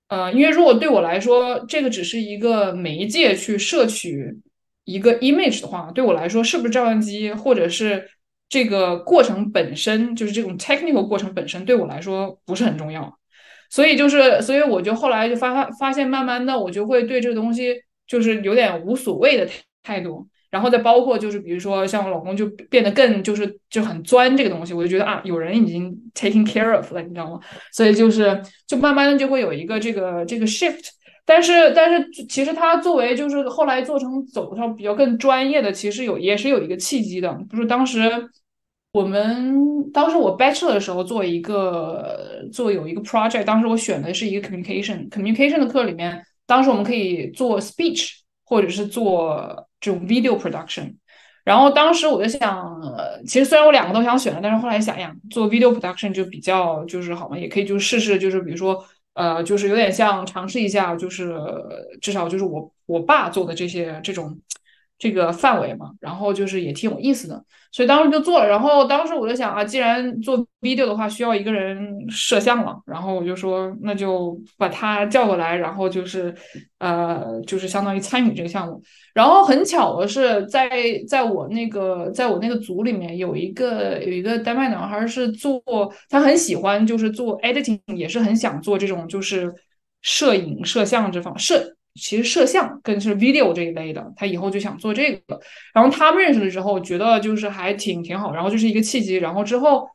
[0.09, 4.39] 呃，因为如果对我来说，这个只是一个媒介去摄取
[4.85, 8.09] 一个 image 的话，对我来说，是不是照相机，或者是
[8.49, 13.18] 这个过程本身，就是这种 technical 过程本身，对我来说不是很重要。
[13.69, 17.75] 所以就是，所以我就后来就发发发现，慢慢的我就会对这个东西
[18.07, 19.49] 就是有点无所谓的
[19.83, 20.27] 态度。
[20.51, 27.39] 然后再包括就是比如说像我老公就变得更就是就很钻这个东西，我就觉得啊有人已经 taking care of 了，你知道吗？
[27.71, 30.89] 所以就是就慢慢的就会有一个这个这个 shift。
[31.27, 37.39] 但是但是其实他作为就是后来做成走上比较更专业的，其实有也是有一个契机的。
[37.51, 38.11] 就是当时
[38.93, 48.11] 我们当时我 bachelor 的时候做一个做有一个 project，当时我选的是一个 communication communication 的课里面，当时我们可以做 speech
[48.45, 49.65] 或者是做。
[49.81, 50.93] 这种 video production，
[51.45, 52.83] 然后当时我就想，
[53.25, 61.33] 其实虽然我两个都想选了，但是后来想想做 video production 就比较就是好嘛，也可以就试试，就是比如说呃，就是有点像尝试一下，就是
[62.01, 64.37] 至少就是我我爸做的这些这种。
[64.99, 68.49] 这个范围嘛，然后就是也挺有意思的，所以当时就做了。
[68.49, 71.79] 然后当时我就想啊，既然做 video 的话，需要一个人
[72.11, 76.35] 摄像了，然后我就说那就把他叫过来，然后就是
[76.79, 78.83] 呃，就是相当于参与这个项目。
[79.15, 80.69] 然后很巧的是，在
[81.09, 85.63] 在我那个在我那个组里面有一个有一个丹麦男孩是做，
[86.09, 89.55] 他很喜欢就是做 editing，也是很想做这种就是
[90.03, 91.77] 摄影摄像这方摄。
[91.99, 95.41] 其实摄像跟是 video 这一类的，他以后就想做这个。
[95.75, 98.33] 然后他们认识了之后，觉得就是还挺挺好。
[98.33, 99.17] 然后就是一个契机。
[99.17, 99.87] 然后之后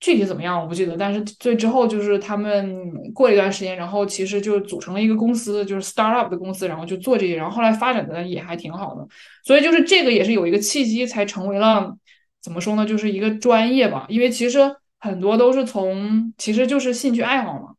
[0.00, 7.36] 具体怎么样我不记得，但是最之后就是他们过了一段时间，然后其实就组成了一个公司，就是 startup 的公司，然后就做这些。
[7.36, 9.06] 然后后来发展的也还挺好的。
[9.44, 11.94] 所以就是这个也是有一个契机才成为了
[12.42, 14.06] 怎么说呢，就是一个专业吧。
[14.08, 14.58] 因为其实
[14.98, 17.74] 很多都是从其实就是兴趣爱好嘛。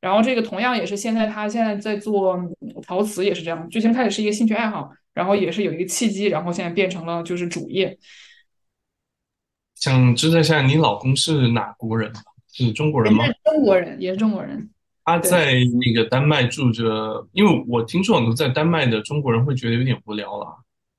[0.00, 2.38] 然后这个同样也是现在他现在在做
[2.86, 7.98] 陶瓷也是这样，最先开始是一个兴趣爱好，然后也是有一个契机，然后现在变成了就是主业。
[9.74, 12.12] 想知道一下，你老公是哪国人？
[12.52, 13.24] 是中国人吗？
[13.44, 14.70] 中国人，也是中国人。
[15.04, 20.46] 他在那个丹麦住着，因为我听说很多在丹麦的中国人会觉得有点无聊了，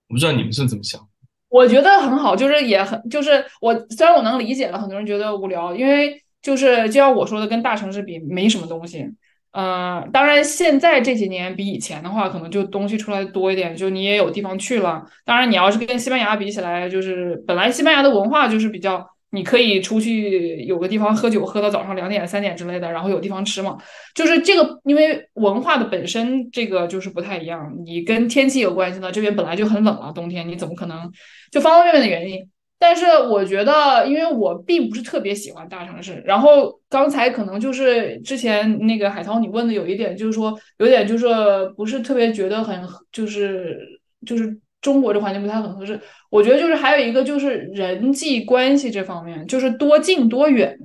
[0.10, 1.00] 我不知道你们是怎么想。
[1.48, 6.22] 我觉得很好，就是也很就是我虽然我能理解了很多人觉得无聊，因为。
[6.42, 9.06] 就是就像我说的，跟大城市比没什么东西。
[9.52, 15.04] 嗯，当然现在这几年比以前的话，可能就东西出来多一点，就你也有地方去了。
[15.26, 23.76] 当然，你要是跟西班牙比起来，就是本来西班牙的文化就是比较，你可以出去有个地方喝酒，喝到早上两点三点之类的，然后有地方吃嘛。
[24.14, 27.74] 就是这个，因为文化的本身这个就是不太一样。
[27.84, 31.12] 你跟天气有关系呢，这边本来就很冷了，冬天你怎么可能
[31.52, 32.48] 就方方面面的原因。
[32.80, 36.24] 但是我觉得，因为我并不是特别喜欢大城市。
[36.26, 41.28] 然后刚才可能就是之前那个海涛你问的有一点，就是说有点就是
[41.76, 43.78] 不是特别觉得很就是
[44.26, 46.00] 就是中国这环境不太很合适。
[46.30, 50.78] 我觉得就是还有一个就是人际关系这方面，就是多近多远。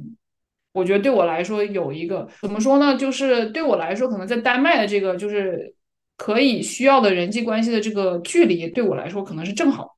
[0.73, 2.97] 我觉得对我来说有一个怎么说呢？
[2.97, 5.73] 就是对我来说，可能在丹麦的这个就是
[6.17, 9.94] 可以需要的人际关系的这个距离，对我来说可能是正好。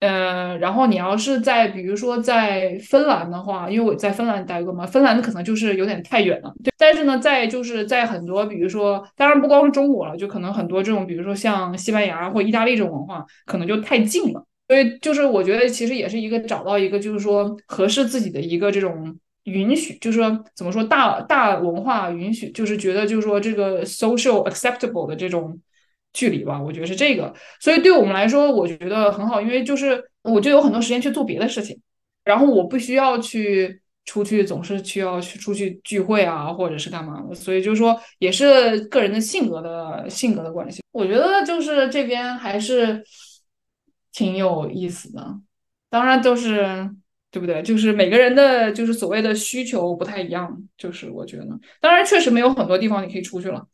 [0.00, 6.52] 呃，然后你要是在比如说在芬兰的话，因为我在芬兰待过嘛，芬兰可能就是有点太远了。
[6.62, 14.44] 对，但是呢，在就是在很多比如说，当然不光是中国了，就可能很多这种，比如说像西班牙或意大利这种文化，可能就太近了。
[14.68, 25.58] 所以就是我觉得其实也是一个找到一个就是说合适自己的一个这种允许，就是说怎么说大大文化允许，就是觉得就是说这个 social acceptable 的这种。
[26.14, 31.78] 距离吧，我觉得是这个，所以对我们来说，我觉得很好，因为就是我就有很多时间去做别的事情，
[32.24, 40.82] 然后我不需要去出去，总是需要去出去聚会啊，或者是干嘛的，所以就是说也是个人的性格的性格的关系。
[40.92, 43.04] 我觉得就是这边还是
[44.12, 45.40] 挺有意思的，
[45.90, 46.88] 当然都是
[47.32, 47.60] 对不对？
[47.62, 51.48] 就是每个人的就是所谓的需求不太一样，就是我觉得，
[51.80, 53.66] 当然确实没有很多地方你可以出去了。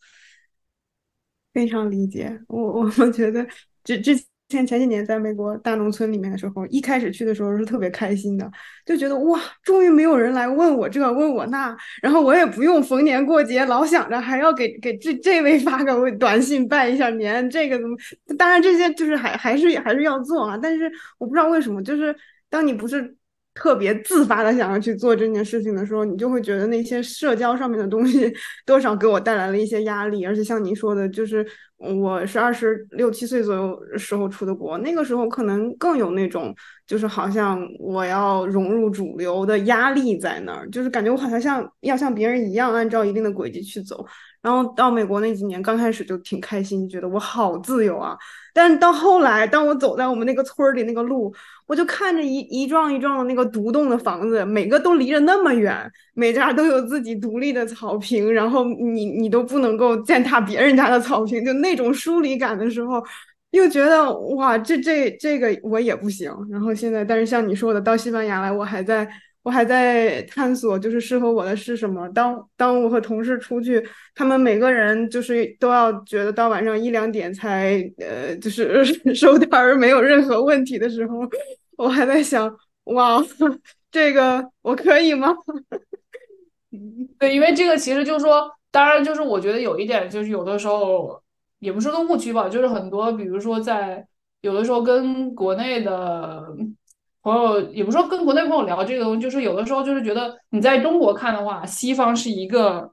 [1.52, 3.46] 非常理解我，我我觉得
[3.84, 4.14] 之之
[4.48, 8.50] 前前几年在美国大农村里面的时候，一开始去的时候是特别开心的，
[8.84, 17.96] 就觉得哇，终于没有人来问我这问我那，然后我也不用逢年过节老想着还要给给这这位发个短信拜一下年，这个怎么？
[18.36, 22.14] 当然这些就是还还是还是要做啊，但是我不知道为什么，就是
[22.48, 23.16] 当你不是。
[23.60, 28.32] 特别自发的想要去做这件事情的时候，你就会觉得那些社交上面的东西
[28.64, 30.24] 多少给我带来了一些压力。
[30.24, 31.46] 而且像你说的，就是
[31.76, 36.54] 我是二十六七岁左右时候出的国，那个时候可能更有那种，
[36.86, 44.06] 就是好像我要融入主流的压力在那儿，就是感觉我好像像要像别人一样按照一定的轨迹去走。
[44.42, 48.16] 然后到美国那几年，刚开始就挺开心，觉得我好自由啊。
[48.54, 51.32] 但到后来，当我走在我们那个村里那个路，
[51.66, 63.02] 我就看着一一幢一幢的那个独栋的房子，每个都离着那么远，每家都有自己独立的草坪，然后你你都不能够践踏别人家的草坪，就那种疏离感的时候，
[63.50, 66.32] 又觉得哇，这这这个我也不行。
[66.50, 69.06] 然后现在，但是像你说的，到西班牙来，我还在。
[69.42, 72.06] 我还在探索，就是适合我的是什么。
[72.10, 73.82] 当当我和同事出去，
[74.14, 78.84] 他们每个人就是都要觉得到晚上一两点才呃，就是
[79.14, 81.20] 收摊儿没有任何问题的时候，
[81.78, 83.18] 我还在想，哇，
[83.90, 85.34] 这个我可以吗？
[87.18, 91.18] 对，因为这个其实就是说，当然就是我觉得有一点就是有的时候
[91.60, 94.06] 也不是个误区吧，就是很多比如说在
[94.42, 96.44] 有的时候跟国内的。
[97.22, 102.90] 朋友也不说跟国内朋友聊这个东西，就是有的时候就是觉得你在中国看的话，西方是一个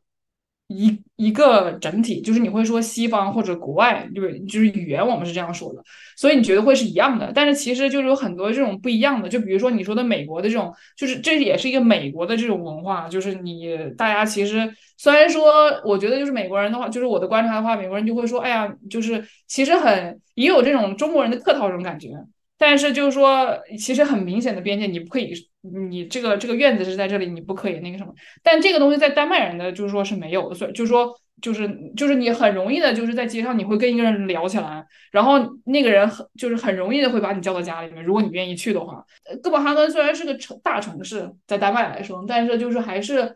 [0.68, 5.82] 一一个整体，就是你会说西方或者国外，就是就是语言我们是这样说的，
[6.18, 7.32] 所以你觉得会是一样的。
[7.34, 22.10] 但是其实就是有很多这种不一样的，就比如说你说的美国的这种，就是这也是一个美国的这种文化，就是你大家其实虽然说，我觉得就是美国人的话，就是我的观察的话，美国人就会说，哎呀，就是其实很也有这种中国人的客套这种感觉。
[22.58, 25.32] 但是就是说，其实很明显的边界，你不可以，
[25.62, 28.12] 你这个这个院子是在这里，你不可以那个什么。
[28.42, 39.06] 但这个东西在丹麦人的就是说是没有的，所以就是说，就是就是你很容易的，就是在街上你会跟一个人聊起来，然后那个人很就是很容易的会把你叫到家里面，如果你愿意去的话。
[39.44, 43.32] 哥本哈根虽然是个城大城市，在丹麦来说，但是就是还是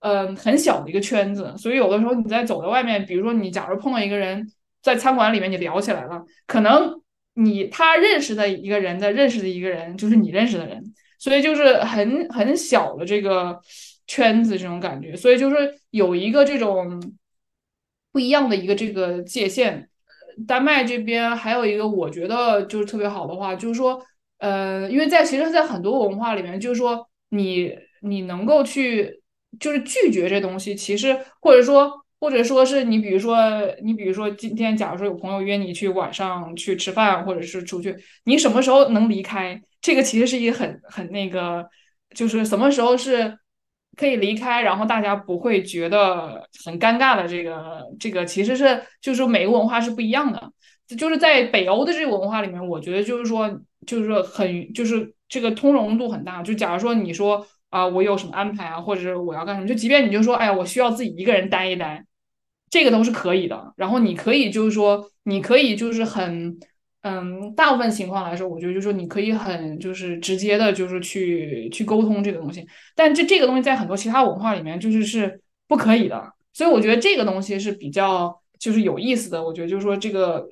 [0.00, 4.46] 嗯很小的一个圈子，所以有的时候你在走在外面，比如说你假如碰到一个人
[4.82, 7.00] 在餐馆里面，你聊起来了，可能。
[7.38, 10.82] 你他认识的一个人的认识的一个人就是你认识的人，
[11.18, 13.60] 所以就是很很小的这个
[14.06, 16.98] 圈子这种感觉，所以就是有一个这种
[18.10, 19.90] 不一样的一个这个界限。
[20.48, 24.02] 丹麦这边还有一个我觉得就是特别好的话，就是说，
[24.38, 29.20] 呃，因为在其实，在很多文化里面，就是说你你能够去
[29.60, 32.05] 就是拒绝这东西，其实或者说。
[32.26, 33.38] 或者说是你，比如说
[33.84, 39.62] 你，比如说今天，假如说有朋友约你去晚上去吃饭，或者是出去，你什么时候能离开？
[39.80, 41.64] 这个其实是一个很很那个，
[42.16, 43.38] 就是什么时候是
[43.96, 47.28] 可以离开，然后大家不会觉得很尴尬的。
[47.28, 50.50] 这个这个其实是就是每个文化是不一样的。
[50.98, 53.48] 就是在北欧的这个文化里面，我觉得就是说
[53.86, 56.42] 就是说很就是这个通融度很大。
[56.42, 57.46] 就假如说你说。
[57.68, 59.66] 啊，我有什么安排啊，或者是我要干什么？
[59.66, 62.02] 就即便你就说，哎呀，我需要自己一个人待一待，
[62.70, 63.72] 这个都是可以的。
[63.76, 66.58] 然后你可以就是说，你可以就是很，
[67.02, 72.66] 嗯，大部分情况来说，我觉得就是说你可以很就是直接的，就是去去沟通这个东西。
[72.94, 76.32] 但这这个东西在很多其他文化里面就是是不可以的。
[76.52, 79.44] 所以我觉得这个东西是比较就是有意思的。
[79.44, 80.48] 我觉得就是说这个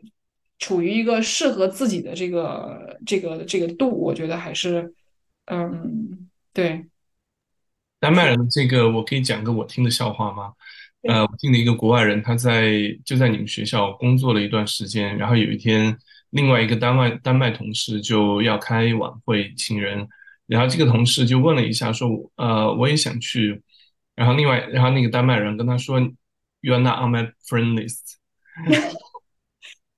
[0.58, 4.94] 处于一个适合自己的这个这个这个度，我觉得还是，
[5.46, 6.86] 嗯，对。
[8.00, 10.52] 丹麦人这个，我可以讲个我听的笑话吗？
[11.08, 12.72] 呃，我听了一个国外人，他在
[13.04, 15.96] 就在你们学校工作了一段时间，然后有一天，
[16.30, 20.08] 另外一个丹麦丹麦同事就要开晚会请人，
[20.46, 23.60] 然后这个同事就问了一下，说，呃，我也想去，
[24.14, 26.00] 然后另外，然后那个丹麦人跟他说
[26.60, 28.16] ，You are not on my friend list。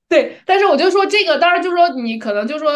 [0.09, 2.71] 对，但是我就说这个，当然就是说你可能就是说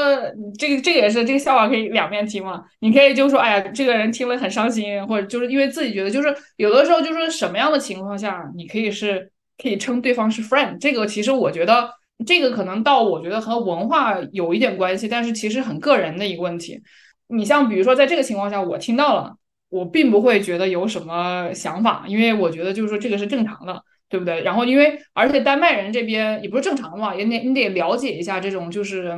[0.59, 2.65] 这个这个也是这个笑话可以两面听嘛。
[2.81, 9.31] 你可以就说哎呀，这个人听了很伤心，或者就是因为自己觉得就是有的时候就是什么样的情况下你可以是
[9.63, 10.77] 可以称对方是 friend。
[10.81, 11.89] 这个其实我觉得
[12.27, 16.81] 这个可能到我觉得和文化有一点关系，但是其实很个人的一个问题。
[17.29, 19.37] 你像比如说在这个情况下我听到了，
[19.69, 23.85] 我并不会觉得有什么想法，因为我觉得就是说这个是正常的。
[24.11, 24.43] 对不对？
[24.43, 29.17] 然后因为而且丹麦人这边也不是正常嘛，也得你得了解一下这种就是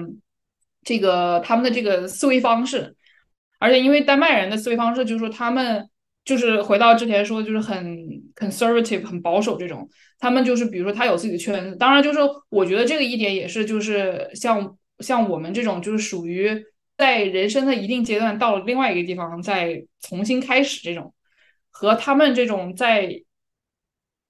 [0.85, 2.95] 这个他们的这个思维方式。
[3.59, 5.89] 而且因为丹麦人的思维方式就是说他们
[6.25, 7.97] 就是回到之前说就是很
[8.37, 9.89] conservative 很保守这种，
[10.19, 11.75] 他们就是比如说他有自己的圈子。
[11.77, 12.19] 当然就是
[12.51, 16.65] 我觉得这个一点也是就是像像我们这种就是属于
[16.99, 21.15] 在人生的一定阶段到了另外一个地方再重新开始这种，
[21.71, 23.23] 和他们这种在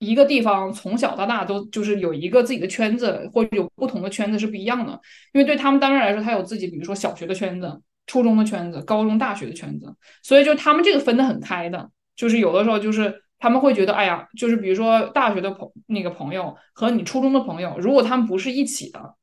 [0.03, 4.93] 一个地方从小到大都就是有一个自己的圈子或者有不同的圈子是不一样的，
[5.33, 19.15] 因为对他们当然来说，他有自己比如说小学的圈子、初中的圈子、高中、大学的圈子，所以就他们这个分得很开的，就是有的时候就是他们会觉得，哎呀，就是比如说大学的朋那个朋友和你初中的朋友，如果他们不是一起的。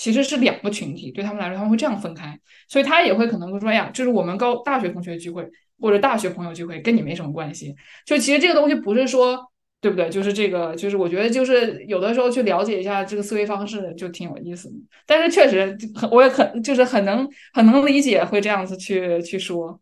[0.00, 5.44] 其实是两个群体，对他们来说，他们会这样分开，所以他也会可能会说哎呀，就是我们高大学同学聚会
[5.80, 7.74] 或者大学朋友聚会，跟你没什么关系。
[8.06, 9.50] 就其实这个东西不是说，
[9.80, 10.08] 对不对？
[10.08, 14.74] 就是这个，就是我觉得就是有的时候去了解一下这个思维方式就挺有意思的。
[15.06, 19.80] 但是确实，很我也很就是很能很能理解会这样子去去说。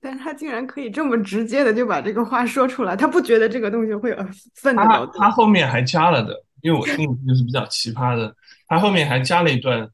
[0.00, 4.14] 但是他竟然可以这么直接的就把这个话说出来，他不觉得这个东西会
[4.54, 5.06] 分得到。
[5.14, 8.34] 他后面还加了的，因为我听就是比较奇葩的。
[8.68, 9.88] 他后面还加了一段，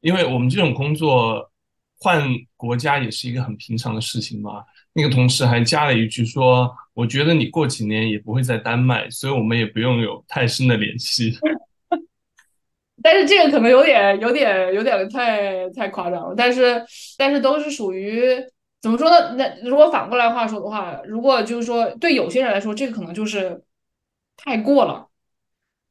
[0.00, 1.50] 因为我们这种工作
[1.98, 2.22] 换
[2.56, 4.62] 国家也是一个很平常的事情嘛。
[4.92, 11.36] 那个同事还加了一句说：“我觉得你过几年也不会在丹麦，所以我们也不用有太深的联系。
[13.02, 16.34] ”但是这个可能有点、有点、有点太太夸张了。
[16.34, 16.82] 但是，
[17.18, 18.34] 但是都是属于
[18.80, 19.34] 怎么说呢？
[19.34, 23.62] 那如果反过来话说的话，如果就是说对有些人来说，这个可能就是
[24.38, 25.06] 太过了。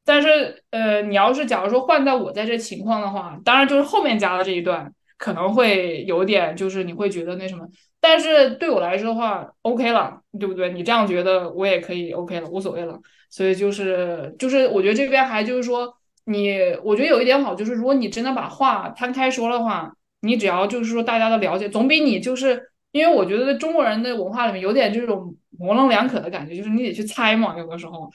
[0.04, 7.66] 但是，呃，你要是假如说换在我在这情况的话，当然就是后面加的这一段可能会有点，就是你会觉得那什么。
[8.00, 10.70] 但是对我来说的话，OK 了，对不对？
[10.72, 12.98] 你这样觉得我也可以 OK 了，无所谓了。
[13.30, 15.92] 所以就是就是，我觉得这边还就是说，
[16.26, 28.08] 你我觉得有一点好，就是如果你真的把话摊开说的话，你只要就是说大家的了解，总比你就是因为我觉得中国人的文化里面有点这种模棱两可的感觉，就是你得去猜嘛，有的时候。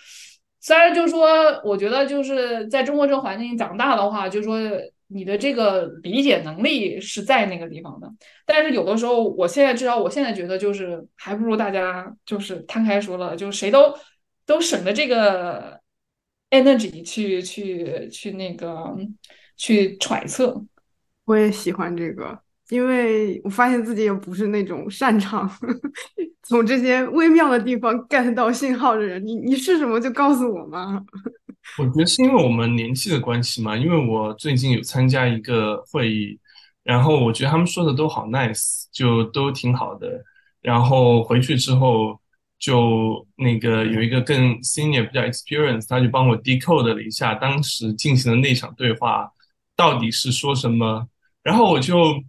[0.63, 1.27] 虽然就是说，
[1.63, 4.59] 我觉得就是在中国这个环境长大的话，就说
[5.13, 8.11] 你的这个理解能力是在那个地方的。
[8.45, 13.93] 但是有的时候，我现在至少我现在觉得，就是还不如大家就是摊开说了，就谁都
[14.45, 15.79] 都省得这个
[16.49, 18.95] energy 去去去那个
[19.57, 20.63] 去揣测。
[21.25, 22.39] 我也喜欢这个。
[22.69, 25.49] 因为我发现自己也不是那种擅长
[26.43, 29.21] 从这些微妙的地方 get 到信号的人。
[29.27, 31.03] 你你是什么就告诉我吗？
[31.77, 33.75] 我觉得是因为我们年纪的关系嘛。
[33.77, 36.39] 因为我最近有参加一个会议，
[36.83, 40.23] 然后我觉得他们说的都好 nice，就都挺好的。
[40.61, 42.19] 然后回去之后，
[42.59, 49.31] 就那个有一个更 senior 比较 experience，他就帮我 decode 了一下当时进行的那场对话
[49.75, 51.07] 到底是说什么，
[51.43, 52.21] 然后我就。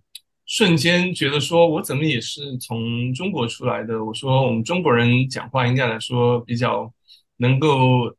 [0.45, 4.05] 瞬间觉得说，我怎么也是从中国出来的？
[4.05, 6.93] 我说，我们中国人讲话应该来说比较
[7.39, 8.15] 能够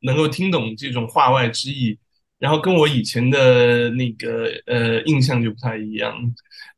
[0.00, 1.98] 能够听懂这种话外之意，
[2.38, 6.14] 然后跟我以前的那个呃印象就不太一样，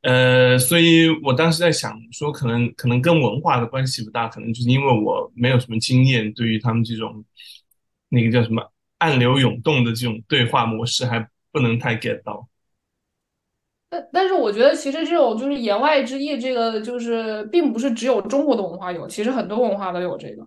[0.02, 7.24] 呃，所以我当时在想说，可能可能跟文化的关系不大，可能就是因为我没有什么经验，对于他们这种
[8.08, 12.48] 那个叫什么暗流涌动的这种对话模式，还不能太 get 到。
[13.88, 20.46] 但但是我觉得，其实这种就是言外之意，这个就是并不是只有中国的文化有，其实很多文化都有这个。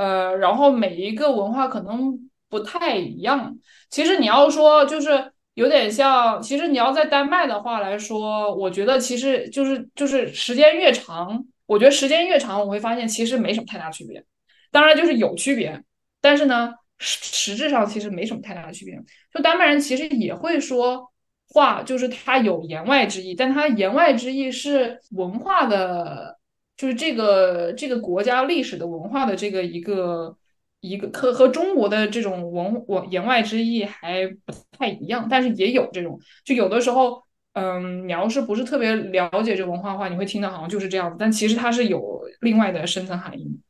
[0.00, 3.54] 呃，然后每一个文化可能不太一样。
[3.90, 14.24] 其实你要说，就是有点像，其实你要在丹麦的话来说，我觉得其实就是就是时间越长，我觉得时间越长，我会发现其实没什么太大区别。
[14.70, 15.82] 当然就是有区别，
[16.22, 18.94] 但是呢，实实质上其实没什么太大的区别。
[19.34, 21.10] 就丹麦人其实也会说。
[21.52, 26.38] 话就是他有言外之意，但他言外之意是文化的，
[26.80, 30.34] 就是这个这个国家历史的文化的这个一个
[30.80, 37.22] 一个和和中国的这种文文言外之意还不太一样，但是也有这种，就有的时候，
[37.52, 43.60] 嗯，你要是不是特别了解这文化的话，你会听到好像就是这样子，但其实它是有另外的深层含义。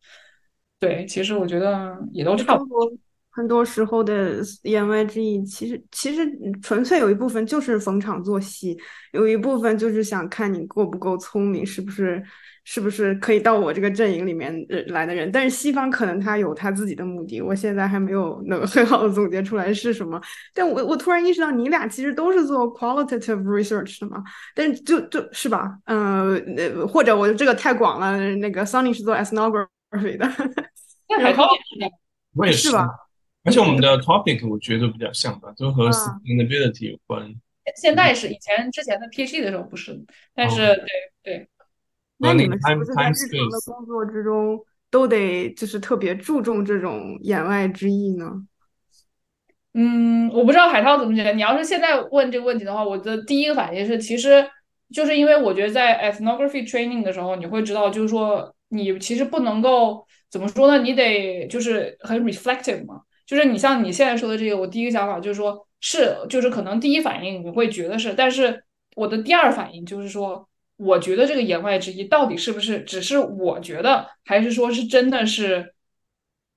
[0.78, 2.92] 对，其实我觉得也都差不多。
[3.32, 6.24] 很多时候的言外之意，其实其实
[6.62, 8.78] 纯粹有一部分就是逢场作戏，
[9.12, 12.22] 有一部分就是想看你够不够聪明，是不是
[12.72, 15.28] 是不是可以到我这个阵营里面来的人。
[15.32, 20.20] 但是西方可能他有他自己的目的，我现在还没有能 很好的总结出来是什么。
[20.54, 24.22] 但我我突然意识到，你俩其实都是做 qualitative research 的嘛？
[24.54, 28.16] 但是就就是吧，嗯，或者我这个太广了。
[28.36, 30.30] 那个 Sunny 是做 ethnography 的，
[31.10, 31.92] 那海涛也是，
[32.36, 32.86] 我也是吧。
[33.42, 37.34] 而且我们的 topic 我觉得比较像吧，都和 sustainability 有关。
[37.74, 40.00] 现在是以前之前的 PhD 的时候不是，
[40.36, 40.56] 但是
[41.24, 41.48] 对对。
[42.20, 44.58] 那你们是不是在日常的工作之中
[44.90, 48.30] 都得就是特别注重这种言外之意呢？
[49.72, 51.32] 嗯，我不知道海涛怎么觉得。
[51.32, 54.44] 你要是现在问这个问题的话，我的第一个反应是，其实
[54.92, 60.82] 就是因为我觉得在 ethnography training 的时候，你会知道，就是说你其实不能够怎么说呢？
[60.82, 63.02] 你得就是很 reflective 嘛。
[63.24, 68.64] 就是你像你现在说的这个，我第一个想法就是说，是就是可能第一反应你会觉得是，但是
[68.96, 70.48] 我的第二反应就是说，
[70.80, 75.72] 我觉得这个言外之意到底是不是只是我觉得，还是说是真的是，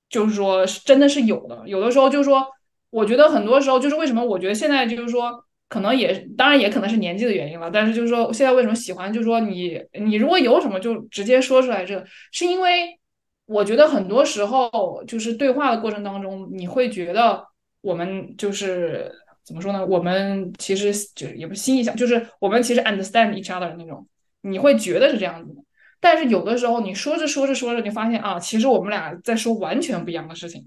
[0.10, 1.64] 就是说是真的是有的。
[1.66, 2.48] 有的时候就是说。
[2.94, 13.00] 我觉得很多时候就是为什么我觉得现在就是说，可能也当然也可能是年纪的原因了，但是就是说现在为什么喜欢，就是说你你如果有什么就直接说出来，这是因为
[13.48, 17.44] 我觉得很多时候就是对话的过程当中，你会觉得
[17.82, 19.12] 我们就是
[19.44, 19.84] 怎么说呢？
[19.84, 24.06] 我们其实就也不是心意想，就是我们其实 understand each other 那种，
[24.44, 25.62] 你会觉得是这样子的。
[26.00, 30.64] 但是有的时候你说着说着说着，你发现啊，其实我们俩在说完全不一样的事情。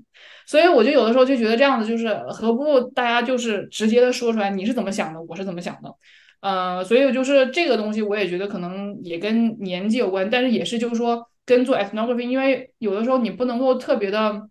[0.46, 5.94] 所以我就有的时候就觉得这样子就是何不大家就是直接的说出来你是怎么想的，我是怎么想的，
[6.40, 14.48] 呃，所以就是这个东西我也觉得可能也跟年纪有关，但是也是就是说跟做 ethnography，因为有的时候你不能够特别的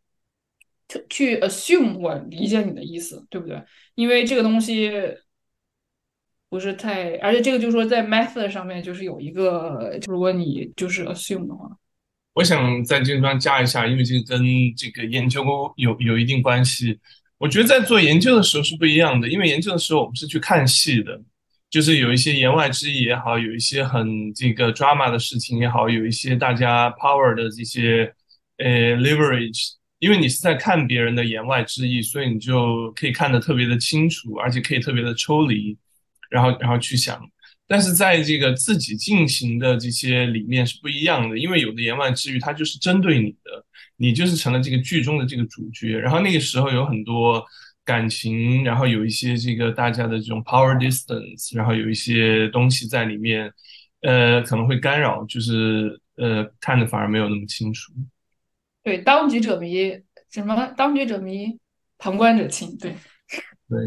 [1.10, 3.60] 去 assume 我理解你的意思，对不对？
[3.96, 4.92] 因为这个东西
[6.50, 11.70] 不是太，而且这个就是说在 method 上面就是有一个，如果你就是 assume 的话。
[12.34, 14.44] 我想在这个地方加一下，因为这个跟
[14.76, 15.44] 这个研究
[15.78, 17.00] 有有一定关系。
[17.38, 21.22] 我觉得在做研究的时候是不一样的，因为研究的时候我们是去看戏的，
[21.70, 28.14] 就是有一些言外之意也好，有一些很这个 drama 的事情也好，有一些大家 power 的这些
[28.58, 35.78] 呃 leverage，因为你是在看别人的言外之意，所以你就可以看得特别的清楚，而且可以特别的抽离，
[36.36, 37.18] 然后然后去想。
[37.68, 43.66] 但是在这个自己进行的这些里面是不一样的，因为有的言外之语它就是针对你的，
[43.98, 45.98] 你就是成了这个剧中的这个主角。
[45.98, 47.44] 然后那个时候有很多
[47.84, 53.52] 感情，然后有一些这个大家的这种 power distance，然后有一些东西在里面，
[54.02, 57.92] 呃，可能会干扰，就是呃，看的反而没有那么清楚。
[58.84, 59.92] 对，当局者迷，
[60.30, 60.68] 什么？
[60.78, 61.58] 当局者迷，
[61.98, 62.78] 旁观者清。
[62.78, 62.92] 对，
[63.68, 63.80] 对。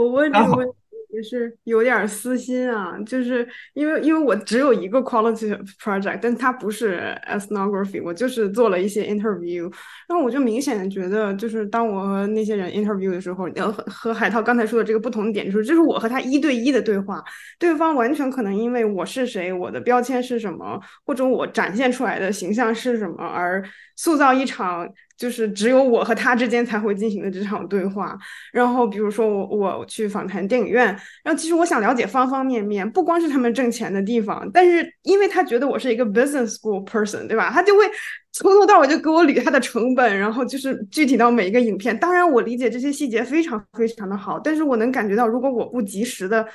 [0.00, 0.66] 我问这个问。
[1.14, 9.62] 也是有点私心啊，就是因为因为我只有一个 quality project，但它不是 ethnography，我就是做了一些 interview，
[10.08, 17.22] 然后我就明显的觉得，就是当我和那些人 interview 的时候，呃，和海涛刚才说的这个不同点就是，就是我和他一对一的对话，
[17.58, 24.88] 对方完全可能因为我是谁，我的标签是什么，或者我展现出来的形象是什么而塑造一场。
[25.16, 28.18] 就是只有我和他之间才会进行的这场对话。
[28.52, 30.86] 然后，比如说我我去访谈电影院，
[31.22, 34.48] 然后其实我想了解方方面面，不光是他们挣钱的地方。
[34.52, 37.50] 但是因为他觉得我是一个 business school person，对吧？
[37.50, 37.84] 他就会
[38.32, 41.98] 从头到尾就给我捋他的成本，然后就是具体到每一个影片。
[41.98, 46.46] 当然，我理解这些细节非常非常的好，但是我能感觉到，如果我不及时的。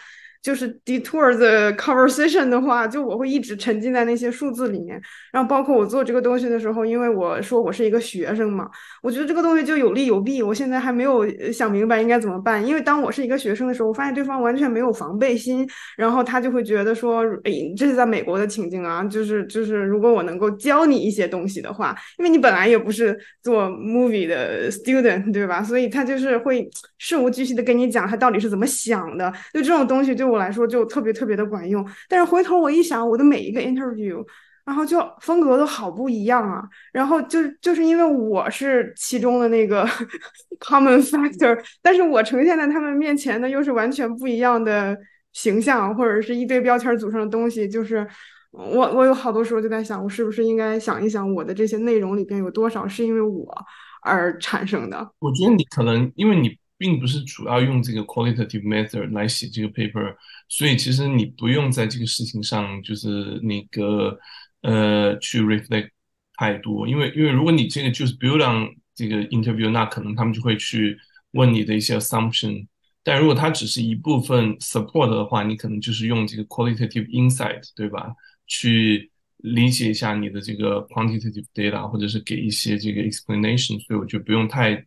[0.41, 4.99] 就是 detour the conversation 的话，就我会一直沉浸在那些数字里面。
[5.33, 8.65] 然后包括我做这个东西的时候，因为我说我是一个学生嘛，
[9.03, 10.41] 我觉得这个东西就有利有弊。
[10.41, 12.65] 我现在还没有想明白应该怎么办。
[12.65, 25.61] 因为当我是一个学生的时候，我发现对方完全没有防备心，然后他就会觉得说，哎，这是在美国的情境啊，就是就是如果我能够教你一些东西的话，因为你本来也不是做 movie 的 student 对吧？
[25.61, 26.65] 所以他就是会
[26.97, 29.29] 事无巨细的跟你讲他到底是怎么想的。
[29.53, 30.28] 就这种东西就。
[30.29, 34.23] 我来说就特别特别的管用，但是回头我一想，我的每一个 interview，
[34.65, 36.63] 然后就风格都好不一样啊。
[36.93, 39.83] 然后就就是因为我是其中的那个
[40.59, 44.95] common factor，但是我呈现在他们面前的又是完全不一样的
[45.33, 47.67] 形象，或者是一堆标签组成的东西。
[47.67, 48.07] 就是
[48.51, 48.61] 我
[48.93, 53.45] 我有好多时候就在想，我是不是应该想一想，我的这些内容里边有多少是因为我
[54.03, 55.11] 而产生的？
[55.19, 56.58] 我觉得你可能因为你。
[56.79, 60.15] 并不是主要用这个 qualitative method 来写这个 paper，
[60.47, 64.17] 所以其实你不用在这个事情上就是那个
[64.61, 65.89] 呃去 reflect
[66.37, 70.97] 太多，因为因为如果你这个就是 build on 这个 interview，那可能他们就会去
[71.31, 72.65] 问你的一些 assumption，
[73.03, 78.15] 但如果它只是一部分 support 的话，你可能就是用这个 qualitative insight，对吧？
[78.47, 84.85] 去理解一下你的这个 quantitative data，或者是给一些这个 explanation，所以我觉得不用太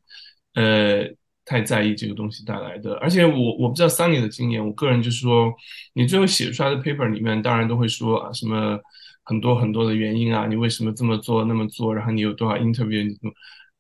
[0.55, 1.14] 呃。
[1.45, 5.53] 太在意这个东西带来的，而且我我不知道桑尼的经验，我个人就是说，
[5.95, 8.78] 你最后写出来的 paper 里面，当然都会说啊什么
[9.24, 13.16] 很多很多的原因啊，你为什么这么做那么做，然后你有多少 interview，你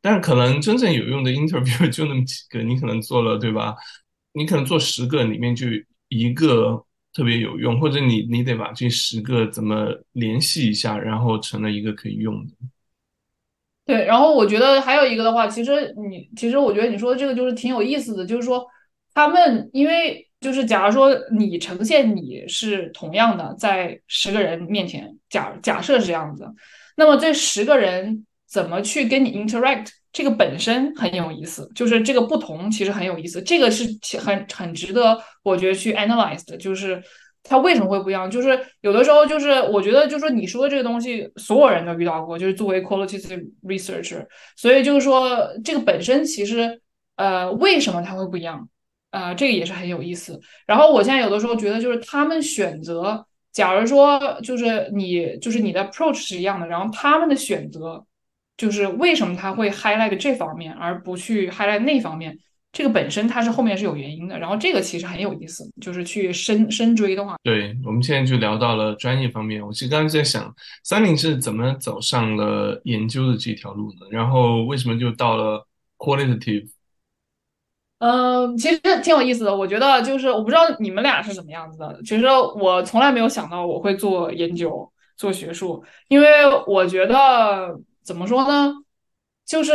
[0.00, 3.74] 但可能真正有用的 interview 就那么几个，你可能做了对吧？
[4.32, 5.66] 你可能做十个里面就
[6.08, 12.52] 一个特别有用，或者你你得把这十个怎么联系一下，然后成了一个可以用的。
[13.92, 18.66] 对，然后我觉得还有一个的话，其实你其实我觉得你说的这个就是挺有意思的，就是说
[19.12, 26.46] 他们因为就是假如说你呈现你是同样的在十个人面前，假假设是这样子，
[26.96, 33.86] 那么这十个人怎么去跟你 interact，这个本身很有意思，就是这个不同其实很有意思，这个是
[34.18, 37.02] 很很值得我觉得去 analyze 的，就是。
[37.42, 38.30] 它为什么会不一样？
[38.30, 42.38] 就是有的时候，就是我觉得，就是你说的这个东西，所有人都遇到过。
[42.38, 44.26] 就是作为 qualitative researcher，
[44.56, 46.80] 所以就是说这个本身其实，
[47.16, 48.68] 呃，为什么它会不一样？
[49.10, 50.40] 啊，这个也是很有意思。
[50.66, 58.06] 然后我现在有的时候觉得，就是他们选择，假如说就是你就是你的 approach 是一样的，然后他们的选择
[58.56, 62.38] 就是为什么他会 highlight 这方面，而不去 highlight 那方面？
[62.72, 69.60] 这个本身它是后面是有原因的，然后这个其实很有意思，就是去深深追的话，对我们现在就聊到了专业方面。
[69.64, 70.50] 我其实刚刚在想，
[70.82, 74.06] 三林是怎么走上了研究的这条路呢？
[74.10, 75.66] 然后为什么就到了
[75.98, 76.66] qualitative？
[77.98, 79.54] 嗯，其实挺有意思的。
[79.54, 82.00] 我觉得就是我不知道你们俩是怎么样子的。
[82.06, 82.24] 其实
[82.56, 86.26] 我从来没有想到我会做研究、做学术，因为
[86.66, 88.72] 我觉得怎么说呢，
[89.44, 89.72] 就是。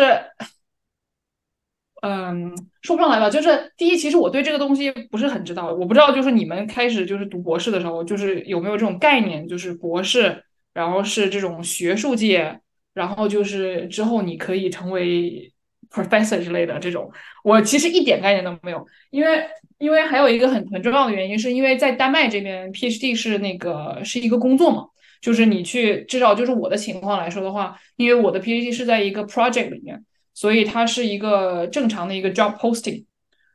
[2.01, 3.27] 嗯，说不上来吧。
[3.27, 5.73] 就是第一，其实我对这个东西不是很知道。
[5.73, 10.43] 我不知道，就是你们开始就是读博士的时候，就是有没有这种概念，就是博士，
[10.73, 12.59] 然后是这种学术界，
[12.93, 15.51] 然后就是之后你可以成为
[15.89, 17.11] professor 之类的这种。
[17.43, 19.43] 我其实一点概念都没有，因为
[19.79, 24.85] 因为还有一个很很重要的原因，是因为在丹麦这边，PhD 是那个是一个工作嘛，
[25.19, 30.03] 就是你去至少就是我的情况来说的话，因为我的 PhD 是在一个 project 里面。
[30.37, 33.03] 所以它是一个正常的一个 job posting，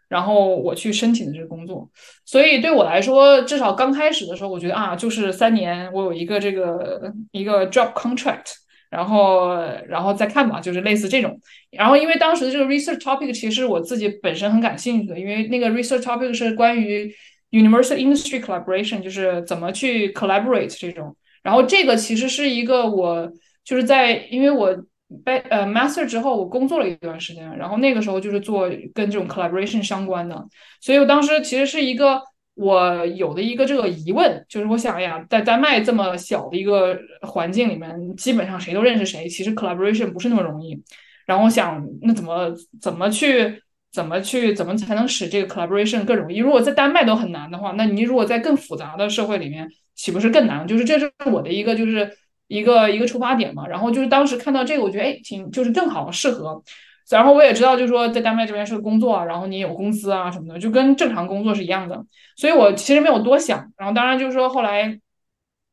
[0.08, 1.88] 然后我去申请的这个工作。
[2.24, 8.54] 所以对我来说，至少刚开始的时候，我觉得啊，就是三年，我有一个这个一个 job contract，
[8.90, 9.54] 然后
[9.86, 11.40] 然后再看吧，就是类似这种。
[11.70, 17.14] 然后因为当时的这个 research topic 其实我自己本身很感兴趣的，因为那个 research topic 是关于
[17.52, 21.14] universal industry collaboration，就是怎么去 collaborate 这种。
[21.44, 23.30] 然后这个其实是一个我
[23.64, 24.76] 就是在因为我。
[25.24, 30.46] 被呃 master 之后，我工作了一段时间，然后那个时候就是做跟这种 collaboration 相关的，
[30.80, 32.20] 所以我当时其实是一个
[32.54, 40.82] 我有的一个这个疑问，就是我想呀，在丹麦这么小的一个环境里面，基本上谁都认识谁，其实 collaboration 不是那么容易。
[41.26, 46.38] 然后我想，那怎么怎么去怎么去怎么才能使这个 collaboration 更容易？
[46.38, 50.66] 如果在丹麦都很难的话，那你如果在更复杂的社会里面，岂不是更难？
[50.66, 52.10] 就是这是我的一个就是。
[52.52, 56.62] 一个一个出发点嘛，然后就是当时看到这个，我觉得哎，挺就是正好适合。
[57.10, 62.04] 然后我也知道，就是说在丹麦这边是工作，然后你有工资啊什么的，就跟正常工作是一样的。
[62.36, 63.72] 所以我其实没有多想。
[63.78, 64.98] 然后当然就是说后来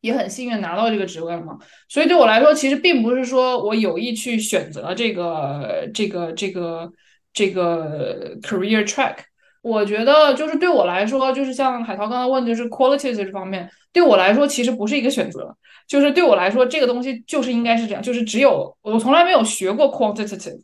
[0.02, 1.58] 也很幸运拿到这个职位了嘛。
[1.90, 6.92] 所以对我来说，其实并不是说我有意去选择这个这个这个
[7.34, 9.29] 这个 career track。
[9.62, 15.56] 我觉得就是对我来说，就是像海涛刚刚问，就是 quality 这方面，对我来说其实不是一个选择。
[15.88, 20.62] 就是对我来说，这个东西就是应该是这样，就是只有我从来没有学过 quantitative，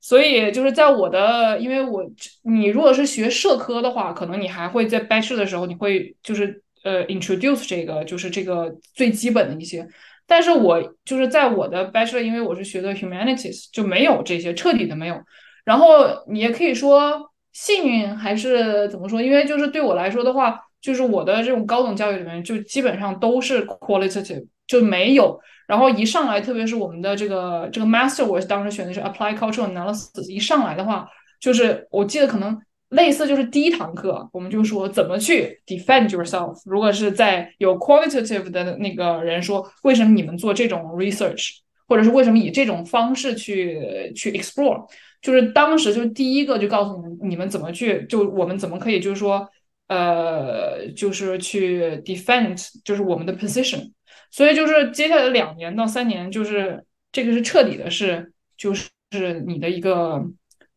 [0.00, 2.04] 所以就是在我的，因为我
[2.42, 9.86] 你如果是学社科的话，可能你还会在 bachelor 的时候，你会就是呃 introduce 这个就是这个最基本的一些，
[10.26, 15.20] 但是我就是在我的 bachelor，因为我是学的 humanities，就没有这些彻底的没有，
[15.64, 24.44] 然后你也可以说幸运还是怎么说，因为就是对我来说的话，就是我的这种高等教育里面就基本上都是 qualitative。
[24.66, 25.38] 就没有，
[25.68, 30.26] 然后一上来，特别是我们的这个这个 master，我当时选的是 apply cultural analysis。
[30.30, 31.06] 一上来的话，
[31.38, 36.56] 就是我记得可能类似，就是第一堂课，我们就说怎么去 defend yourself。
[36.64, 44.86] 如果是在有 qualitative 的那个人说，为什么你们做这种 research，或者是为什么以这种方式去去 explore，
[45.24, 49.48] 就是当时就第一个就告诉你们，你们怎么去，就我们怎么可以就是说，
[49.88, 53.90] 呃，就是去 defend，就是我们的 position。
[54.30, 60.22] 所以就是接下来两年到三年，就是这个是彻底的，是就是你的一个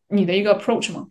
[0.08, 1.08] 你的一个 approach 嘛。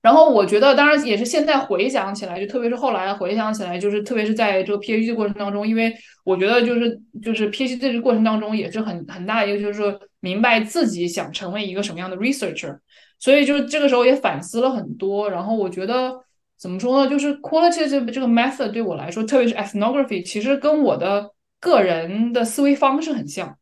[0.00, 5.92] 然后我觉得，当然也是现在回想起来，就特别是后来回想起来，就是特别是在这个 PhD 过程当中，因为
[6.24, 12.78] 我觉得就是就是 PhD 这个过程当中也是很很大一个，就是说明白自己想成为一个什么样的 researcher。
[13.18, 15.28] 所以就是这个时候也反思了很多。
[15.28, 16.14] 然后我觉得
[16.56, 23.56] 怎么说呢，就是 qualitative 这个 method 对我来说，特别是 ethnography，其实跟我的个人的思维方式很像，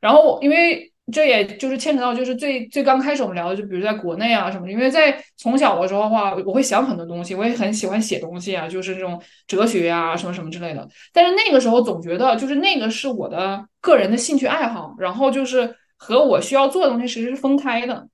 [0.00, 10.88] 然后因为这也就是牵扯到就是最最刚开始我们聊的，就比如在国内啊什么，因为在从小的时候的话，我会想很多东西，我也很喜欢写东西啊，就是这种哲学啊什么什么之类的。
[11.12, 15.74] 但是那个时候总觉得就是那个是我的个人的兴趣爱好，然后就是
[16.04, 18.06] 和我需要做的东西其实是分开的。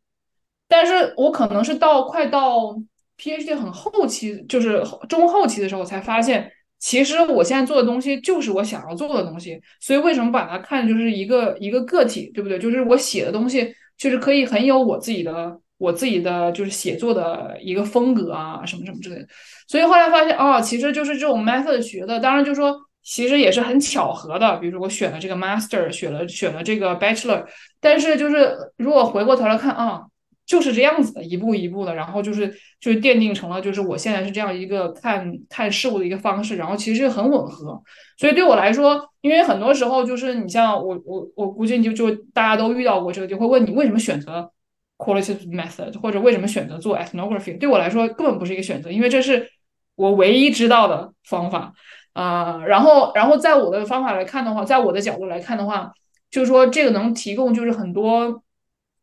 [0.69, 2.77] 但是我可能是到快到
[3.19, 9.61] PhD 很后期，就是中后期的时候，我才发现，其实我现在做的东西就是我想要做的东西。
[9.81, 12.59] 所以为什么把它看就是一个一个个体，对不对？
[12.59, 19.27] 就是我写的东西，就是可以很有我自己的我自己的就是写作的一个风格啊，什么什么之类的。
[19.67, 24.57] 所以后来发现，哦，其实就是这种 method 学的，当然就说其实也是很巧合的。
[24.59, 27.45] 比如说我选了这个 master，选了选了这个 bachelor，
[27.81, 30.03] 但是就是如果回过头来看啊。
[30.47, 32.49] 就是这样子的，一步一步的，然后就是
[32.81, 37.81] 就是奠定成了，就是我现在是这样一个看看事物的一个方式，然后其实很吻合。
[38.19, 44.51] 所以对我来说，因为很多时候就是你像我我我估计你就就大家都遇到过这个，就会问你为什么选择
[44.99, 47.57] qualitative method，或者为什么选择做 ethnography。
[47.57, 49.49] 对我来说根本不是一个选择，因为这是
[49.95, 51.73] 我唯一知道的方法
[52.21, 52.63] 啊。
[52.67, 55.93] 然后然后在我的方法来看的话，在我的角度来看的话，
[56.31, 58.43] 就是说这个能提供就是很多。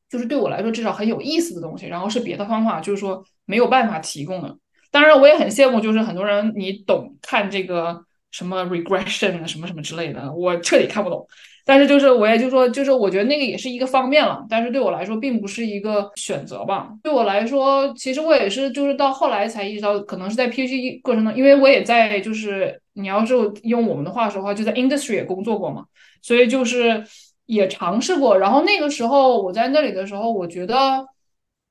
[0.10, 4.58] 就是对我来说至少很有意思的东西，然后是别的方法就是说没有办法提供的。
[4.90, 8.02] 当然，我也很羡慕，就是很多人你懂看这个
[8.32, 11.28] 什么 regression 什么什么之类的，我彻底看不懂。
[11.66, 16.88] 但是就是我也就说，就是我觉得那个也是一个方面了，但是对我来说并不是一个选择吧。
[17.04, 23.34] 对我来说，其实我也是就是到后来才意识到，可能是在 PhD 过程中，因为我也在就是你要是
[23.64, 25.86] 用我们的话说话，就在 industry 也工作过嘛，
[26.22, 27.04] 所以就是。
[27.50, 31.08] 也尝试过，然后那个时候我在那里的时候，我觉得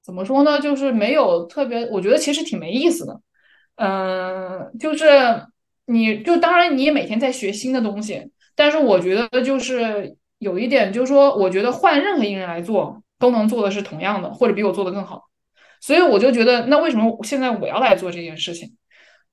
[0.03, 3.21] 怎么说呢，就是没有特别，我觉得其实挺没意思的。
[3.75, 5.07] 嗯，就是
[5.85, 15.25] 你就当然你也每天在学新的东西，但是我觉得就是有一点，就是说，我觉得换任何一个人来做，都能做的是同样的，或者比我做的更好。
[15.83, 18.75] 所以我就觉得，那为什么现在我要来做这件事情？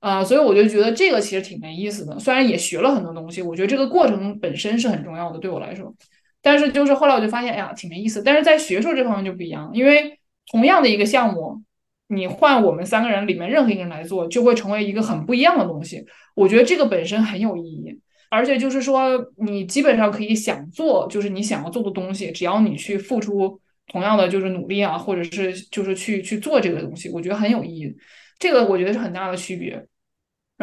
[0.04, 2.20] 啊，所以我就觉得这个其实挺没意思的。
[2.20, 5.96] 虽然也学了很多东西，我觉得这个过程本身是很重要的，对我来说。
[6.42, 8.22] 但是就是后来我就发现，哎呀，挺没意思。
[8.22, 10.20] 但是在学术这方面就不一样，因为
[10.52, 11.62] 同样的一个项目，
[12.10, 16.06] 你换我们三个人里面任何一个人来做，就会成为一个很不一样的东西。
[16.36, 17.98] 我觉得这个本身很有意义，
[18.30, 27.96] 而且就是说，你基本上可以想做，就是你想要做的东西，只要你去付出同样的就是努力啊，或者是就是去去做这个东西，我觉得很有意义。
[28.38, 29.82] 这个我觉得是很大的区别。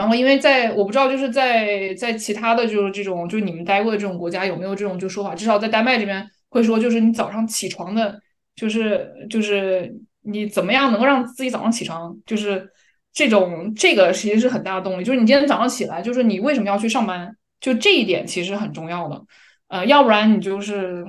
[0.01, 5.34] 然后，因为在我不知道，就是在在其他的就是这种，就是你们待过的这种国家有没有这种就说法？
[5.34, 8.18] 至少在丹麦这边会说，就是你早上起床的，
[8.57, 12.66] 就是就是你怎么样能够让自己早上起床，就是
[13.12, 15.05] 这种这个其实是很大的动力。
[15.05, 17.36] 就是你今天早上起来，就是你为什么要去上班？
[17.61, 19.22] 就这一点其实很重要的。
[19.70, 21.04] 呃，要不然你就是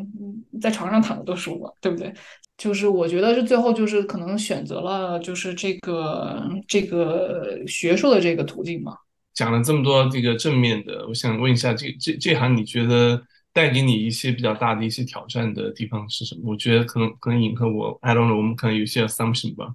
[0.61, 2.13] 在床上躺着都舒服，对不对？
[2.57, 8.95] 就是我觉得是最后就是可能选择了就是这个这个学术的这个途径嘛。
[9.33, 13.19] 讲了这么多这个正面的，我想问一下，这这这行你觉得
[13.51, 16.41] 带给你一些比较大的一些挑战的地方是什么？
[16.51, 19.73] 我觉得可能可能尹和我，I don't know，我们可能有些 assumption 吧。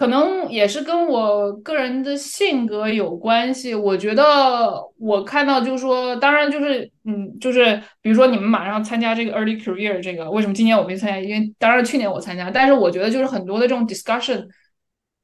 [0.00, 3.74] 可能也是跟我个人的性格有关系。
[3.74, 11.20] 我觉得我看到就是说，当然就是嗯，就是比如说你们马上参加这个 early career 这个，为什么今年我没参加？
[11.20, 14.48] 因为当然去年我参加，但是我觉得就是很多的这种 discussion，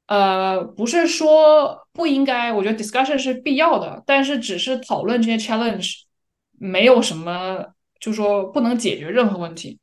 [0.05, 6.01] 呃，不是说不应该，我觉得 discussion 是必要的，但是只是讨论这些 challenge，
[6.59, 7.65] 没有什么，
[7.99, 9.79] 就说不能解决任何问题。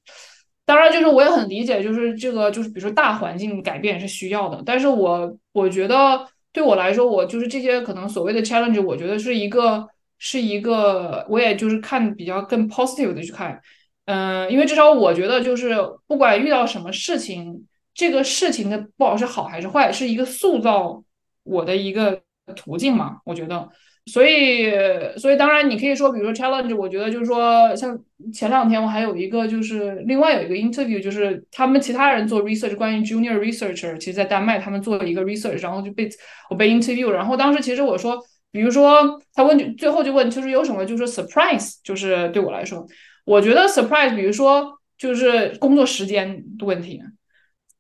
[0.67, 4.63] 当然，就是我也很理解，就是这个，就是比如说大环境改变是需要的。
[4.65, 9.87] 但是我我觉得对我来说，我就是这些可能所谓的 challenge，我觉得是一个
[10.19, 13.61] 是一个，我也就是看比较更 positive 的去看，
[14.07, 21.05] 嗯，因为至少我觉得就是不管遇到什么事情，这个事情的不管是好还是坏，是一个塑造
[21.43, 22.23] 我的一个
[22.57, 23.69] 途径嘛，我觉得。
[24.07, 24.71] 所以，
[25.17, 27.99] 所以当然，你可以说，比如说 challenge，我觉得就是说，像
[28.35, 36.07] 前两天我还有一个，就是另外有一个 interview，就是他们其他人做 research，关于 junior researcher，其实，在丹麦他们做了一个 research，然后就被
[36.51, 42.87] 我被 interview，然后当时其实我说，比如说他问，最后就问，就是有什么，就是 surprise，就是对我来说，
[43.25, 47.01] 我觉得 surprise，比如说就是工作时间的问题，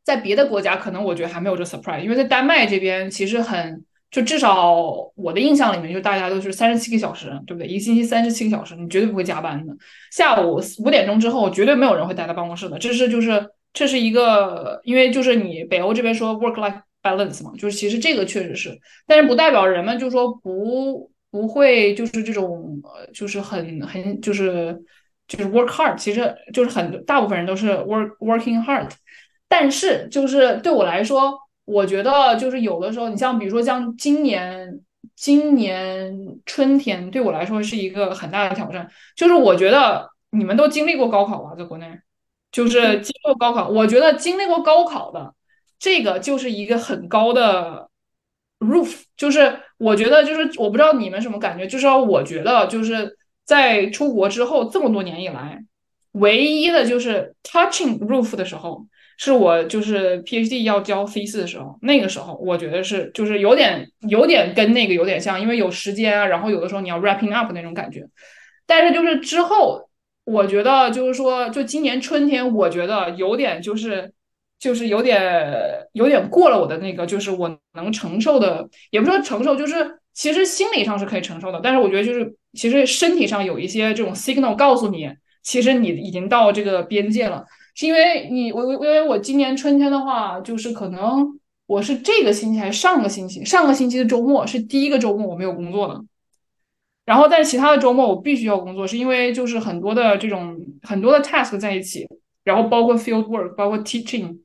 [0.02, 3.84] 在别的国家可能我觉得还没有这 surprise，因为在丹麦这边其实很。
[4.14, 7.66] 就至少我的印象里面，就大家都是三十七个小时，对不对？
[7.66, 9.76] 一个星期三十七个小时，你绝对不会加班的。
[10.12, 12.78] 下午五点钟之后，绝对没有人会待在办公室的。
[12.78, 22.80] 这是就是这是一个，因为就是你北欧这边说 work life balance 嘛，就是其实这个确实是，但是不代表人们就说不不会就是这种
[23.12, 24.80] 就是很很就是
[25.26, 28.88] 就是 work hard，其实就是很大部分人都是 work working hard，
[29.48, 31.40] 但是就是对我来说。
[31.64, 34.80] 我觉得就是有的时候，你像比如说像今年，
[35.16, 38.86] 今年春天对我来说是一个很大的挑战。
[39.16, 41.54] 就是我觉得你们都经历过高考吧？
[41.56, 41.98] 在国内，
[42.52, 43.68] 就是经历过高考。
[43.68, 45.32] 我觉得经历过高考的
[45.78, 47.88] 这个就是一个很高的
[48.58, 55.64] roof，就是我觉得就是我不知道你们什么感觉，至少我觉得就是在出国之后这么多年以来，
[56.12, 58.86] 唯一的就是 touching roof 的时候。
[59.16, 68.04] 是我就是 PhD 要交 C 四的时候，那个时候我觉得是就是有点有点跟那个有点像，因为有时间啊，然后有的时候你要 wrapping up 那种感觉。
[68.66, 69.88] 但是就是之后，
[70.24, 74.12] 我觉得就是说，就今年春天，我觉得有点就是
[74.58, 75.54] 就是有点
[75.92, 85.08] 有点过了我的那个，就是我能承受的，也不说承受，就是其实心理上是可以承受的，但是我觉得就是其实身体上有一些这种 signal 告诉你，
[85.42, 87.44] 其实你已经到这个边界了。
[87.74, 96.00] 是因为你我我因为我今年春天的话，就是可能我是这个星期还是上个星期，上个星期的周末是第一个周末我没有工作的，
[97.04, 102.06] 然后但是其他的周末我必须要工作，是因为就是很多的这种很多的 task 在一起，
[102.44, 104.38] 然后包括 field work，包括 teaching，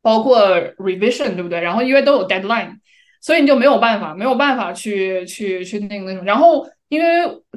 [0.00, 1.60] 包括 revision，对不对？
[1.60, 2.76] 然后因为都有 deadline，
[3.20, 6.66] 所以你就没有办法没有办法去去去那个那种，然后。
[6.92, 7.06] 因为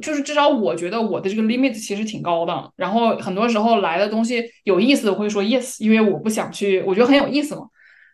[0.01, 7.63] 就是至少我觉得我的这个 limit 其实挺高的，然后很多时候来的东西有意思，我会说 yes，因为我不想去，我觉得很有意思嘛。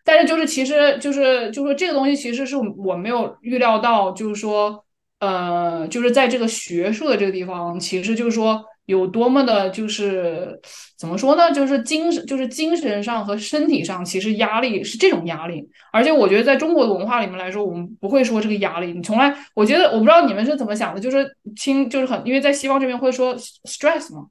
[0.04, 4.84] 但是就是其实就是就是说这个东西其实是我没有预料到，就是说
[5.20, 8.64] 呃，就是在这个学术的这个地方，其实就是说。
[8.86, 10.58] 有多么的，就是
[10.98, 11.52] 怎么说呢？
[11.52, 15.66] 就是精神，就是精神上和身体上，其实压力是这种压力。
[15.92, 18.92] 而且我觉得，在中国的文化里面来说，我们不会说这个压力。
[18.92, 21.24] 你从来，我觉得，我不知道你们是怎么想的，就是
[21.56, 24.26] 轻，就是很，因为在西方这边会说 stress 嘛。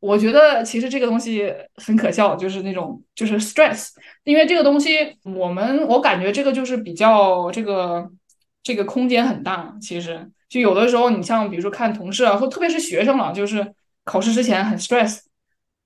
[0.00, 3.90] 我觉得其实这个东西很可笑，就是那种就是 stress，
[4.24, 8.10] 因为这个东西，我们我感觉这个就是比较这个
[8.62, 9.76] 这个空间很大。
[9.80, 13.74] 其实就有的时候，你像比如说看同事啊，或特别是学生了，就是。
[14.04, 15.20] 考试之前很 stress，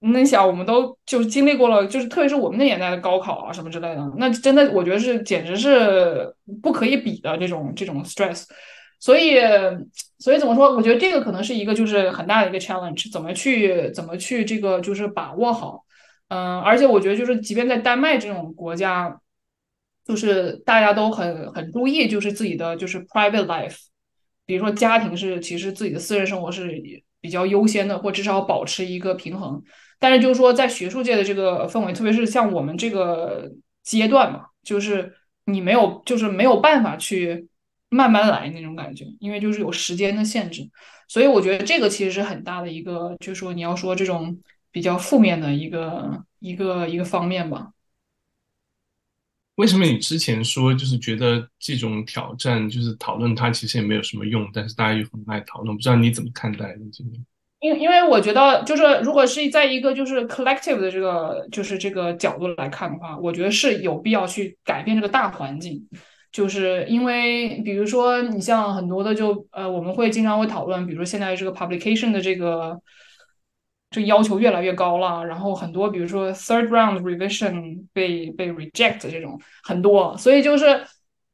[0.00, 8.44] 那你想，我们都就经历过了，就是特别是我们那年代的高考啊什么之类的，那真的我觉得是简直是不可以比的这种这种 stress。
[8.98, 9.36] 所以，
[10.18, 10.74] 所以怎么说？
[10.74, 15.84] 我觉得这个可能是一个就是很大的一个 challenge，怎么去怎么去这个就是把握好。
[16.28, 19.20] 嗯，而且我觉得就是即便在丹麦这种国家，
[20.06, 23.76] 就是大家都很很注意，就是自己的就是 private life，
[24.46, 26.82] 比如说家庭是其实自己的私人生活是。
[27.26, 29.60] 比较优先的，或至少保持一个平衡。
[29.98, 33.50] 但是就是说，在学术界的这个氛围，特别是像我们这个
[33.82, 35.12] 阶段嘛，就是
[35.46, 37.48] 你没有，就是没有办法去
[37.88, 40.70] 慢慢来那种感觉，因为就是有时间的限制。
[41.08, 44.38] 所以我觉得这个其实是很大的一个，就是说你要说这种
[44.70, 47.72] 比较负面的一个一个一个方面吧。
[49.56, 56.82] 为什么你之前说就是觉得这种挑战就是讨论它其实也没有什么用，但是大家又很爱讨论，不知道你怎么看待呢？
[56.92, 57.10] 这个？
[57.60, 65.82] 因因为我觉得就是如果是在一个就是 collective 的这个就是这个角度来看的话，我觉得是有必要去改变这个大环境，
[66.30, 72.80] 就是因为比如说你像很多的就呃我们会经常会讨论，比如说现在这个 publication 的这个。
[73.96, 80.84] 这要求越来越高了，然后很多，比如说 third round revision 被被 reject 这种很多，所以就是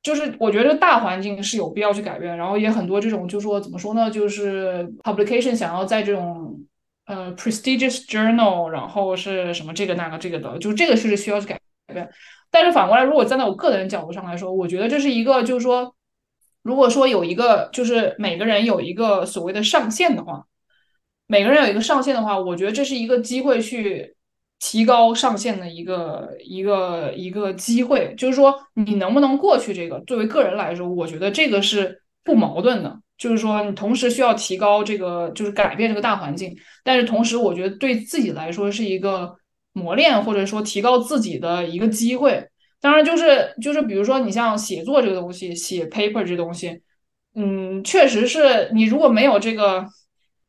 [0.00, 6.56] 就是我觉得大环境是有必要去改变，然后也很多这种就说怎么说呢，就是 publication 想要在这种
[7.06, 11.58] 呃 prestigious journal，然后是什么这个那个这个的，就这个是需要去改
[11.92, 12.08] 变。
[12.48, 15.92] 但是反过来，如果站在我个人角度上来说，我觉得这是一个就是说，
[16.62, 20.44] 如果说有一个就是每个人有一个所谓的上限的话。
[21.32, 24.14] 每个人有一个上限的话，我觉得这是一个机会去
[24.58, 28.14] 提高上限的一个一个一个机会。
[28.18, 29.98] 就是说，你能不能过去这个？
[30.00, 32.94] 作为个人来说，我觉得这个是不矛盾的。
[33.16, 36.54] 就是说，你同时需要提高这个，就是改变这个大环境，
[36.84, 39.34] 但是同时，我觉得对自己来说是一个
[39.72, 42.46] 磨练，或者说提高自己的一个机会。
[42.78, 46.78] 当然，就是就是比如说，你像写作这个东西，写 paper 这东西，
[47.34, 49.86] 嗯，确实是你如果没有这个。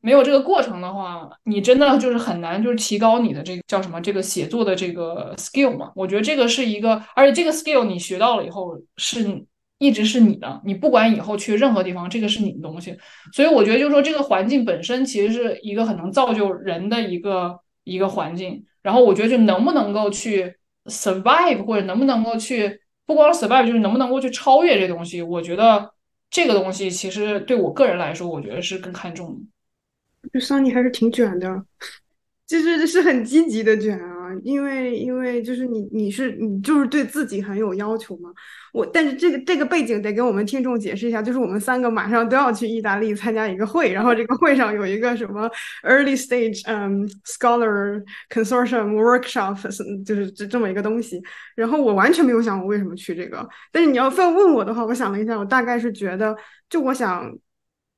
[0.06, 5.94] 没有这个过程的话，你真的就是很难，就是提高你的这个叫什么这个写作的这个 skill 嘛？
[5.96, 9.46] 我觉得这个是一个，而且这个 skill 你学到了以后是
[9.78, 12.98] 一直是你的，你不管以后去任何地方，这个是你的东西。
[13.32, 18.66] 所以我觉得就是说，这个环境本身其实是一个很能造就人的一个一个环境。
[18.82, 20.54] 然后我觉得就能不能够去
[20.88, 25.22] survive，或者能不能够去不光 survive，就是能不能够去超越这东西。
[25.22, 25.94] 我觉得
[26.30, 29.53] 这个东西其实对我个人来说，我觉得是更看重的。
[30.32, 31.66] 就桑尼还是挺卷的，
[32.48, 38.32] 就是是很积极的卷啊，因为因为就是你你是你就是对自己很有要求嘛。
[38.72, 45.50] 我但是这个这个背景得给我们听众解释一下，就是我们三个马上都要去意大利参加一个会，然后这个会上有一个什么
[45.84, 49.56] early stage 嗯 scholar consortium workshop，
[50.04, 51.22] 就是这这么一个东西。
[51.56, 56.36] 然后我完全没有想我为什么去这个，但是你要非要问我的话，我想了一下，我大概是觉得
[56.70, 57.32] 就我想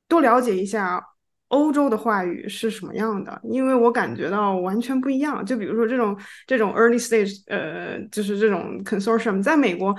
[0.08, 1.02] 多了解一下。
[1.50, 3.40] 欧洲的话语是什么样的？
[3.44, 5.46] 因为我感觉到完全不一样。
[5.46, 6.18] 就比如说这种
[6.48, 9.96] 这种 early stage，呃，就是这种 consortium，在美国，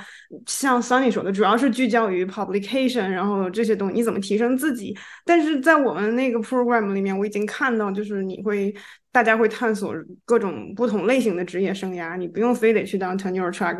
[0.46, 4.96] 像 Sunny 说的，主要是聚焦于 publication，然后这些东西你怎么提升自己。
[5.24, 8.74] 但是在我们那个 program 里面，我已经看到，就是你会。
[9.16, 9.94] 大家会探索
[10.26, 13.78] 各种不同类型的职业生涯，你不用非得去当 tenure track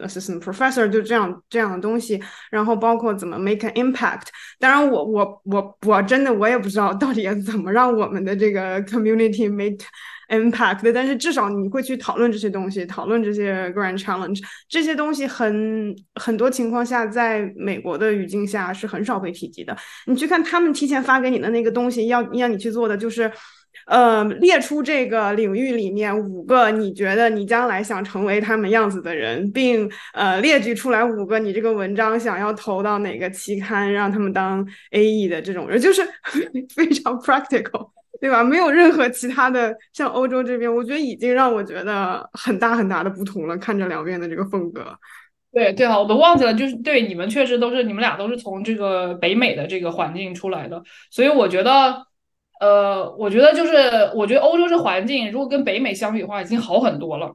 [0.00, 2.18] assistant professor，就这样这样的东西。
[2.50, 4.28] 然后包括怎么 make an impact。
[4.58, 9.84] 当然，我我我我真的我也不知道到底要怎么让我们的这个 community make
[10.30, 10.90] impact。
[10.94, 14.40] 但是至少你会去讨论这些东西，讨论这些 grand challenge。
[14.70, 19.76] 这些东西很很多情况下，在美国的语境下是很少被提及的。
[20.06, 23.30] 你去看他们提前发给你的那个东西，要让你去做的就是。
[23.88, 36.02] 呃，列出这个领域里面五个你觉得你将来想成为他们样子的人，并呃列举出来五个你这个文章想要投到哪个期刊，让他们当 A E 的这种人，就是
[36.76, 37.88] 非常 practical，
[38.20, 38.44] 对吧？
[38.44, 43.56] 没有任何其他的，像欧洲这边，我觉得已经让我觉得很大很大的不同了。
[43.56, 44.84] 看着两边的这个风格，
[45.50, 52.06] 对对啊，我都忘记了，就是对你们确实都是你们俩都是从这个北美的这个环境出来的，所以我觉得。
[52.60, 53.76] 呃，我觉得就是，
[54.14, 57.34] 我觉得欧洲这环境如果跟北美相比的话，已经好很多了。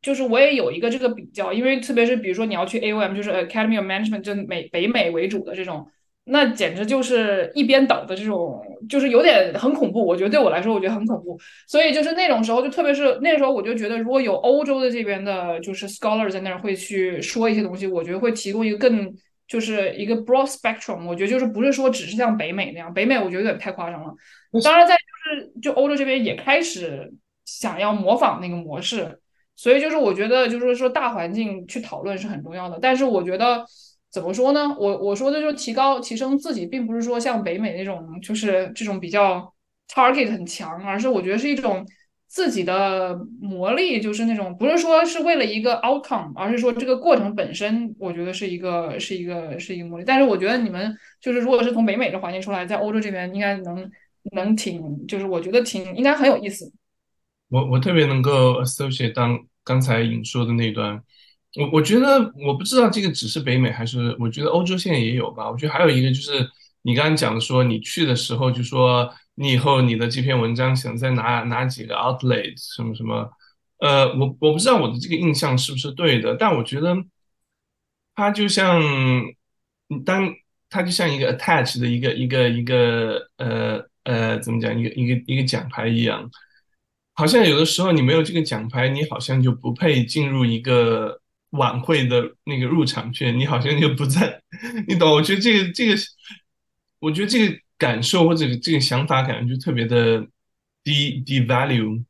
[0.00, 5.86] 就是我也有一个这个比较，因为特别是比如说你要去 A O M，就是 Academy of Management，就美北美为主的这种，
[6.24, 10.02] 那简直就是一边倒的这种，就是有点很恐怖。
[10.06, 11.38] 我觉得对我来说，我觉得很恐怖。
[11.68, 19.14] 所以就是那种时候，就特别是那时候，我就觉得如果有欧洲的这边的，就是 scholar 在那儿会去说一些东西，我觉得会提供一个更。
[19.50, 24.14] 就是一个 broad spectrum，我觉得就是不是说只是像北美那样，北美我觉得有点太夸张了。
[24.62, 27.12] 当然，在就是就欧洲这边也开始
[27.44, 29.18] 想要模仿那个模式，
[29.56, 32.78] 所以就是我觉得就是说大环境去讨论是很重要的。
[32.80, 33.66] 但是我觉得
[34.08, 34.76] 怎么说呢？
[34.78, 39.52] 我我说的就是提高提升自己，并不是说像北美那种就是这种比较
[39.92, 41.84] target 很强，而是我觉得是一种。
[42.32, 50.04] 自己的魔力就是那种，不是说是为了一个 outcome，而是说这个过程本身，我觉得是一个是一个是一个魔力。
[50.06, 53.90] 但是我觉得你们就是如果是从北美的环境出来，在欧洲这边应该能
[54.30, 56.72] 能挺，就是我觉得挺应该很有意思。
[57.48, 61.02] 我我特别能够 associate 当刚才引说的那段，
[61.56, 65.50] 我我觉得我不知道这个只是北美还是我觉得欧洲现在也有吧。
[65.50, 66.48] 我觉得还有一个就是
[66.82, 69.12] 你刚刚讲的说你去的时候就说。
[69.40, 73.26] 你以后你的这篇文章想在哪哪几个 outlet 什么什么，
[73.78, 76.94] 呃，我我不知道我的这个印象是不是对的，但我觉得
[78.14, 78.82] 它就像
[80.04, 80.30] 当
[80.68, 86.30] 它就像一个 attach 的一个一个一个呃呃怎么讲一个一个一个奖牌一样，
[87.14, 91.18] 好像有的时候你没有这个奖牌，你好像就不配进入一个
[91.52, 94.42] 晚会的那个入场券，你好像就不在，
[94.86, 95.10] 你懂？
[95.10, 95.94] 我觉得这个这个，
[96.98, 97.58] 我觉得这个。
[97.80, 100.26] 感受或者这个想法，感觉就特别的
[100.84, 102.04] 低低 value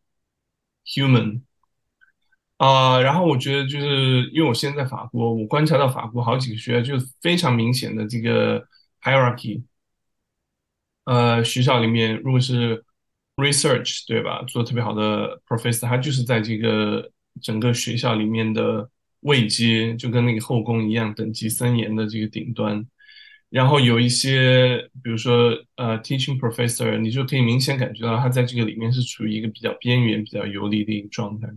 [0.85, 1.43] human
[2.57, 3.01] 啊。
[3.01, 8.67] 然后我觉得就是因为我现在在法国，我观察到法国好几个学校就非常明显的这个
[9.01, 9.63] hierarchy。
[11.05, 12.85] 呃，学校里面如果是
[13.37, 17.11] research 对吧，做特别好的 professor，他就是在这个
[17.41, 18.91] 整个学校里面的
[19.21, 22.85] 位阶，就跟那个后宫一样，等级森严的这个顶端。
[23.51, 31.49] 然后有一些，比如说呃，teaching professor，你就可以明显感觉到他在这个里面是处于一个比较边缘、比较游离的一个状态。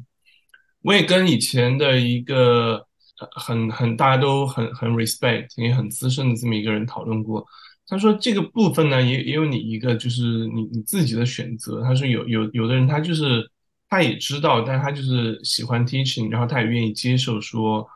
[0.82, 2.84] 我也跟以前的一个
[3.36, 7.46] 很很大家都很很 respect 也很资深的这么一个人讨论过。
[7.88, 11.84] 他说这个部分呢，也也有你一个就是你你自己的选择。
[11.84, 13.48] 他说有有有的人他就是
[13.88, 17.88] 他也知道，但他就是喜欢 teaching，然后他也愿意接受说。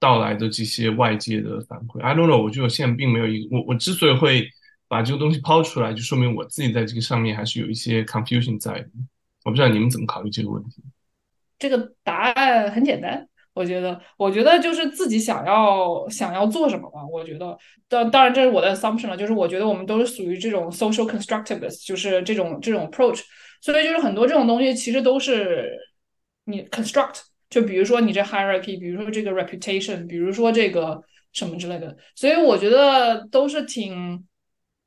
[0.00, 4.48] 到来的这些外界的反馈，I don't know，我觉得我现在并没有一个我我之所以会
[4.86, 8.88] 把这个东西抛出来，就说明我自己在这个上面还是有一些 confusion 在的。
[9.44, 10.82] 我不知道你们怎么考虑这个问题。
[11.58, 17.04] 这个答案很简单，我觉得，我觉得就是自己想要想要做什么吧。
[17.04, 17.58] 我觉得，
[17.88, 23.22] 当当然这是我的 assumption 了，就是我觉得我们都是属于这种 social constructivist，就是这种这种 approach。
[23.60, 25.76] 所以就是很多这种东西其实都是
[26.44, 27.22] 你 construct。
[27.50, 31.02] 就比如说你这 hierarchy，比如说这个 reputation，比如说这个
[31.32, 34.26] 什么之类的，所以我觉得都是挺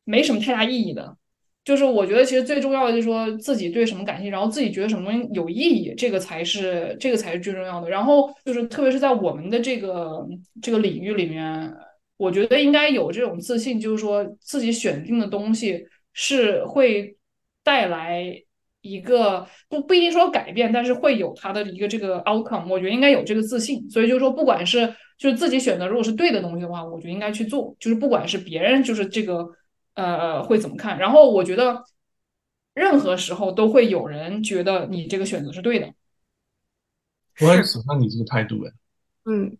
[0.03, 1.17] 没什么太大意义的。
[1.63, 7.87] 就是我觉得其实最重要的就是说自己对什么感兴趣，然后自己觉得什么有意义，这个才是这个才是最重要的。
[7.87, 10.27] 然后就是特别是在我们的这个
[10.59, 11.71] 这个领域里面，
[12.17, 17.15] 我觉得应该有这种自信，就是说自己选定的东西是会
[17.63, 18.43] 带来
[18.81, 22.67] 一个不不一定说改变，但是会有他的一个这个 outcome。
[22.67, 29.47] 我觉得应该有这个自信，所以就是说不管是就是自己选择如果是对的东西的话，我觉得应该去做，就是不管是别人就是这个。
[29.93, 30.97] 呃，会怎么看？
[30.97, 31.83] 然后我觉得，
[32.73, 35.93] 任何时候都会有人觉得你这个选择是对的。
[37.41, 38.71] 我很喜欢你这个态度哎。
[39.25, 39.57] 嗯，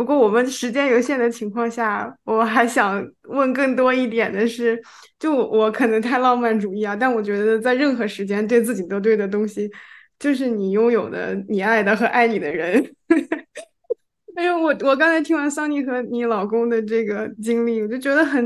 [0.00, 4.82] 不过我们时间有限的情况下，我还想问更多一点的是，
[5.18, 9.70] 就我可能太浪漫主义啊，但我觉得在任何时间对自己都对的东西，
[10.18, 12.82] 就是你拥有的、你爱的和爱你的人。
[14.40, 18.42] 哎呦，我我刚才听完桑尼和你老公的这个经历，我就觉得很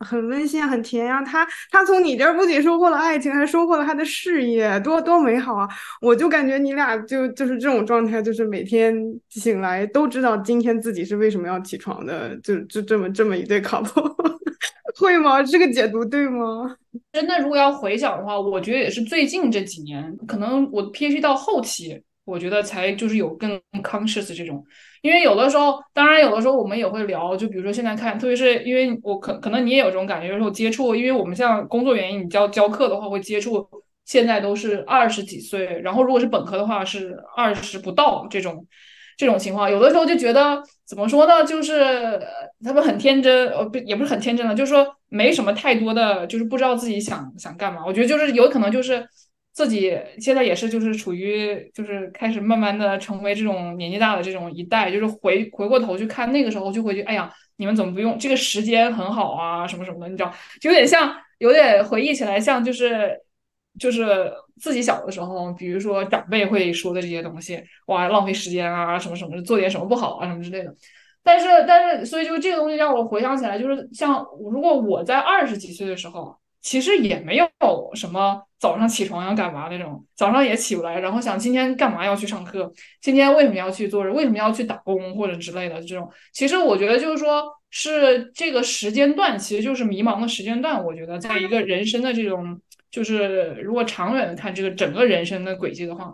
[0.00, 1.22] 很温馨，很甜呀。
[1.22, 5.68] 他他从你这儿不仅收获了爱情，还收获了他的事业，多多美好啊！
[6.02, 8.92] 我就感觉你俩就就是这种状态，就是每天
[9.28, 14.16] 醒来都知道今天自己是为什么要起床的，就就这么这么一对 couple，
[14.98, 15.40] 会吗？
[15.44, 16.76] 这个解读对吗？
[17.12, 24.66] 真的，如果要回想的话，我觉得也是最近这几年，可能我 PH 到后期，我觉得才就是有更 conscious 这种。
[25.06, 33.64] 因为有的时候，当然有的时候我们也会聊，就比如说现在看，特别是因为我可可能你也有这种感觉，有时候接触，因为我们像工作原因，你教教课的话会接触，
[34.04, 38.66] 现在都是二十几岁，然后如果是本科的话是二十不到这种
[39.16, 42.20] 这种情况，有的时候就觉得怎么说呢，就是
[42.64, 47.84] 他们很天真，呃不也不是很天真的，就是说没什么太多的，就是不知道自己想想干嘛。
[47.86, 49.06] 我觉得就是有可能就是。
[49.56, 60.30] 自己现在也是，就是处于，就是开始慢慢的成为这种年纪大的这种一代，就是回回过头去看那个时候，就会觉得，哎呀，你们怎么不用这个时间很好啊，什么什么的，你知道，
[60.60, 63.18] 就有点像，有点回忆起来像，就是
[63.80, 64.30] 就是
[64.60, 70.74] 自己小的时候，比如说长辈会说的这些东西，哇，浪费时间啊，什么什么，做点什么不好啊，什么之类的。
[71.22, 74.22] 但是但是，所以就这个东西让我回想起来，就是像
[74.52, 76.36] 如果我在二十几岁的时候。
[76.66, 77.48] 其实也没有
[77.94, 86.10] 什么早上起床要干嘛那种，早上也起不来，然后想今天干嘛要去上课，今天为什么要去做，为什么要去打工或者之类的这种。
[86.32, 90.84] 其实我觉得就是说，是这个时间段，其实就是迷茫的时间段。
[90.84, 92.60] 我觉得在一个人生的这种，
[92.90, 96.12] 就是如果长远的看这个整个人生的轨迹的话，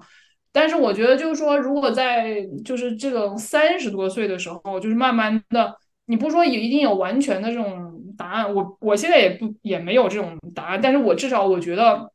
[0.53, 5.74] 但是我觉得就是说，如果在就是这种三十多岁的时候，就是慢慢的。
[6.07, 12.12] 你不说也一定有完全的这种答案，我我现在也不也没有这种答案，但是我至少我觉得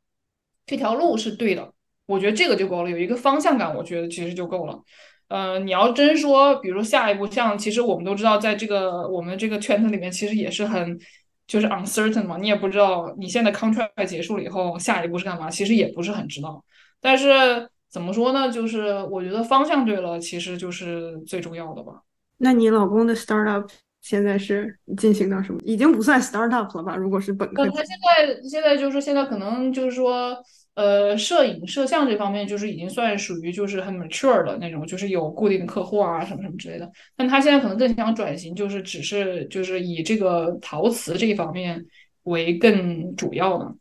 [0.66, 1.72] 这条路是对的，
[2.06, 4.82] 我觉得这个就够了，有一个方向感，我觉得其实就够了。
[5.28, 10.98] 呃，你要真说，比如说下一步，像其实我们都知道，在这个我们这个圈子里面，其实也是很
[11.46, 16.64] 就是 uncertain 嘛，你也不知道你现在 contract 结束了以后下一步是干嘛，其实也不是很知道。
[17.00, 22.02] 但是怎么说呢，就是我觉得方向对了，其实就是最重要的吧。
[22.38, 23.68] 那你老公的 startup
[24.08, 25.60] 现在是进行到什么？
[25.62, 26.96] 已经不算 startup 了吧？
[26.96, 30.34] 如果是本科，他现在现在就是现在可能就是说，
[30.76, 36.90] 呃，摄影摄像这方面就是已经算属于就是很 mature 的那种，就是有固定的客户啊什么什么之类的。
[37.18, 41.84] 但他现在可能更想转型，就是只是就是以这个陶瓷这一方面
[42.22, 43.74] 为更主要的。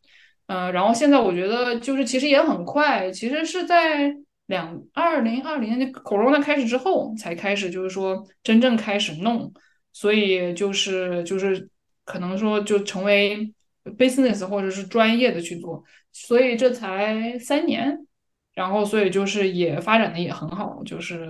[0.48, 4.14] 嗯，然后现在我觉得就是其实也很快，其实是在。
[4.48, 9.52] 两二零二零年 corona 开始之后，才开始就是说真正开始弄，
[10.00, 11.68] 所以就是就是
[12.06, 13.52] 可能说就成为
[13.98, 18.06] business 或者是专业的去做，所以这才三年，
[18.54, 21.28] 然后所以就是也发展的也很好，就是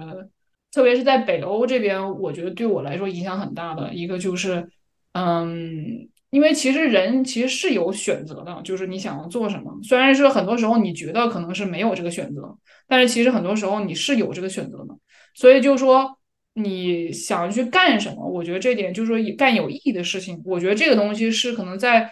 [0.74, 4.68] 特别是在北欧这边，我觉得对我来说影响很大的一个就是，
[5.14, 6.10] 嗯。
[6.30, 9.74] 因为其实人其实是有选择的，就是你想要做什么。
[9.82, 12.54] 虽然是很多时候你觉得可能是没有这个选择，
[12.86, 14.94] 但是其实很多时候你是有这个选择的。
[15.34, 16.17] 所以就说，
[16.58, 20.42] 你想去干什么，我觉得这点就是说干有意义的事情。
[20.44, 22.12] 我觉得这个东西是可能在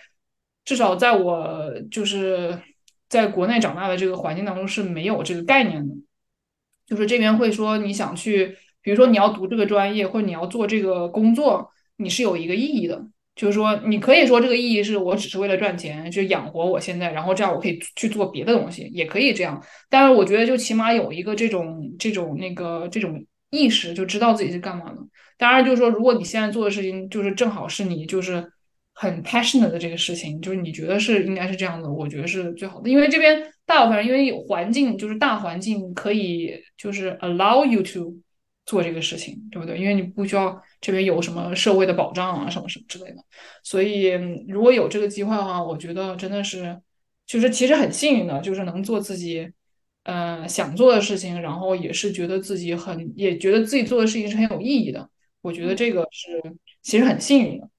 [0.64, 2.60] 至少在我就是
[3.10, 5.96] 在国内长大的这个环境当中是没有这个概念的。
[6.86, 13.08] 就是这边会说你想去，比如说你要读这个专业或者你要做这个工作，你是有一个意义的。
[13.36, 19.62] 就是说，你可以说这个意义是我只是为了赚钱，就养活我现在，然后这样我可以去做别的东西，也可以这样。
[19.90, 24.98] 但是我觉得，就起码有一个这种这种那个这种意识，就知道自己是干嘛的。
[25.38, 28.52] 当然，就是说，如果你现在做的事情就是正好是你就是
[28.94, 32.90] 很 passionate 的这个事情，就是你觉得是应该是这样的，我觉得是最好的。
[32.90, 38.16] 因为这边大部分人因为环境就是大环境可以就是 allow you to
[38.66, 39.78] 做这个事情，对不对？
[39.78, 40.62] 因为你不需要。
[40.82, 43.16] 这边有什么社会的保障啊，什么什么之类的。
[43.64, 44.12] 所以
[44.48, 46.80] 如果有这个机会的话，我觉得真的是，
[47.26, 49.50] 就是其实很幸运的，就是能做自己，
[50.06, 55.10] 呃，想做的事情，然后也是觉得自己很，也觉得自己做的事情是很有意义的。
[55.42, 56.42] 我觉得这个是
[56.82, 57.70] 其实很幸运的。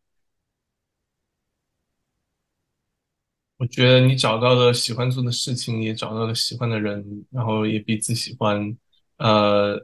[3.58, 8.76] 我觉得你找到了喜欢做的事情，也找到了喜欢的人，然后也彼此喜欢，
[9.18, 9.80] 呃，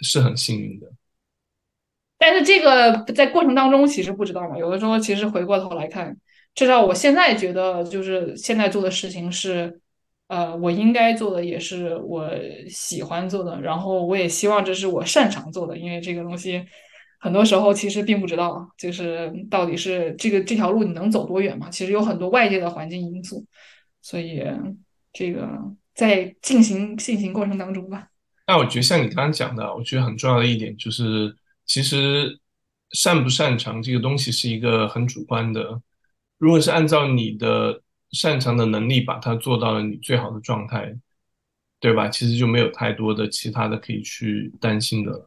[0.00, 0.90] 是很幸运的。
[2.18, 6.16] 但是这个在过程当中其实不知道嘛，有的时候其实回过头来看，
[6.54, 9.80] 至少我现在觉得，就是现在做的事情是，
[10.32, 12.26] 呃，我应该做的，也是我
[12.66, 16.64] 喜欢做的，然后我也希望这是我擅长做的，因为这个东西。
[17.20, 21.68] 很多时候其实并不知道，就是到底是这个这条路你能走多远嘛？
[21.68, 23.44] 其实有很多外界的环境因素，
[24.00, 24.42] 所以
[25.12, 25.46] 这个
[25.94, 28.08] 在进行进行过程当中吧。
[28.46, 31.36] 那我觉得像你刚刚讲的，我觉得很重要的一点就是，
[31.66, 32.40] 其实
[32.92, 35.78] 擅不擅长这个东西是一个很主观的。
[36.38, 37.81] 如果是按照你的
[38.12, 40.94] 擅长的能力把它做到了你最好的状态，
[41.80, 42.08] 对吧？
[42.08, 45.26] 其实就没有太多的其他的可以去担心的。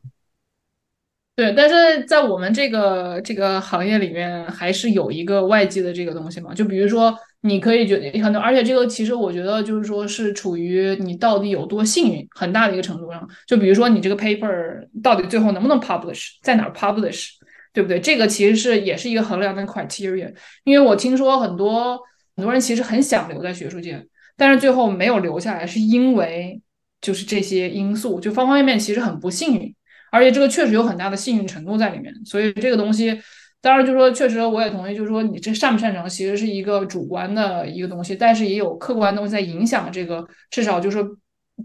[1.36, 6.53] 对，但是在我们这个这个行业里面，还是有一个外界的这个东西嘛。
[6.53, 13.28] 就比如说，你可以觉得很多，而且这个其实我觉得就是说是处于你到底有多幸运很大的一个程度上。
[13.45, 17.32] 就比如说你这个 paper 到底最后能不能 publish，在哪 publish，
[17.74, 17.99] 对不对？
[17.99, 20.34] 这个其实是也是一个衡量的 criteria。
[20.64, 21.99] 因为我听说很多
[22.36, 24.06] 很多人其实很想留在学术界，
[24.36, 26.62] 但是最后没有留下来，是因为
[27.02, 29.74] 就是这些因素，就方方面面其实很不幸运。
[30.12, 33.20] 而且这个确实有很大的幸运程度在里面，所以这个东西，
[33.60, 41.03] 当然就是说，确实我也同意，就是说你这擅不擅长，其实是一个主观的一个东西，但是也有客观东西在影响这个，至少就是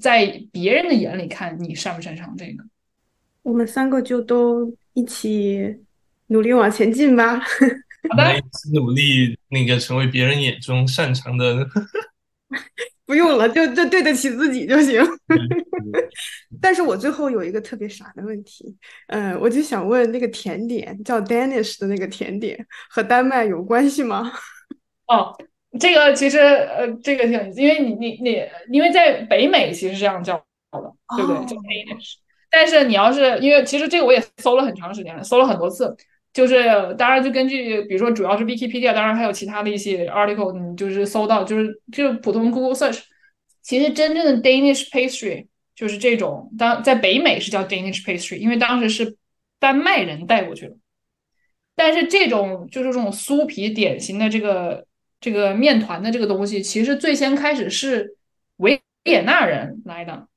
[0.00, 2.64] 在别人的眼里看你擅不擅长这个。
[3.42, 5.76] 我们三个就都一起
[6.26, 7.40] 努力往前进吧。
[8.08, 11.66] 好的，一起努力那个成为别人眼中擅长的。
[13.06, 15.02] 不用了，就就对得起自己就行。
[16.62, 18.64] 但是我最后有一个特别傻的问题，
[19.08, 24.32] 嗯，我就想问那个甜点叫 Danish 的那个甜点和丹麦有关系吗？
[25.08, 25.36] 哦，
[25.80, 30.36] 这个其实呃，这个挺，因为你你你，因为在北美其实这样叫
[30.70, 31.46] 的，对不对？
[31.46, 32.14] 叫 Danish。
[32.48, 35.96] 但是你要是因为其实这个我也搜了很长时间了，搜了很多次。
[36.32, 36.64] 就是
[36.96, 43.00] 当然，就根据比如说，主要是 Wikipedia，当然还有其他的一些 article，你就是搜到，就是就普通 Google search，
[43.62, 49.16] 其实真正的 Danish pastry 就是这种，当在北美是叫 Danish pastry，因为当时是
[49.58, 50.76] 丹麦人带过去的。
[51.74, 54.86] 但是这种就是这种酥皮典型的这个
[55.20, 58.16] 这个面团的这个东西，其实最先开始是
[58.58, 60.28] 维也纳人来的，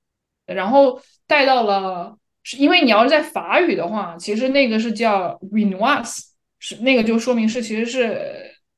[0.47, 2.17] 然后带到了。
[2.43, 8.19] 是因为你要是在法语的话，其实那个是叫 v i n o i s 是那个就说明是其实是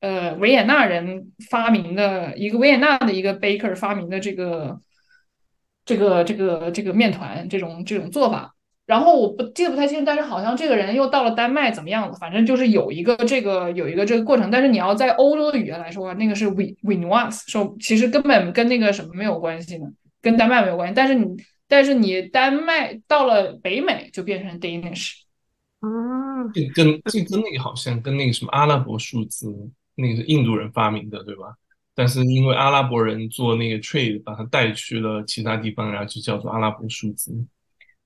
[0.00, 4.80] 呃维也纳人发明的一个维也纳的一个 baker 发明的这个
[5.84, 8.54] 这个这个这个面团这种这种做法。
[8.86, 12.12] 然后我不记得不太清，但是好像这个人又到了丹麦怎么样？
[12.14, 14.48] 反正就是有一个这个有一个这个过程。
[14.48, 19.84] 但是你要在欧洲的语言来说，那个是 v v i n o i s 说其实根本跟那个什么没有关系的，
[20.22, 20.94] 跟丹麦没有关系。
[20.94, 21.36] 但是你。
[21.68, 25.14] 但是你丹麦到了北美就变成 Danish，
[25.80, 25.88] 啊，
[26.54, 29.52] 这跟这跟那个好像跟那个什么阿拉伯数字，
[29.96, 31.54] 那个是印度人发明的，对吧？
[31.94, 37.32] 但是因为阿拉伯人做那个 trade，把它带去了其他地方，然后就叫做阿拉伯数字。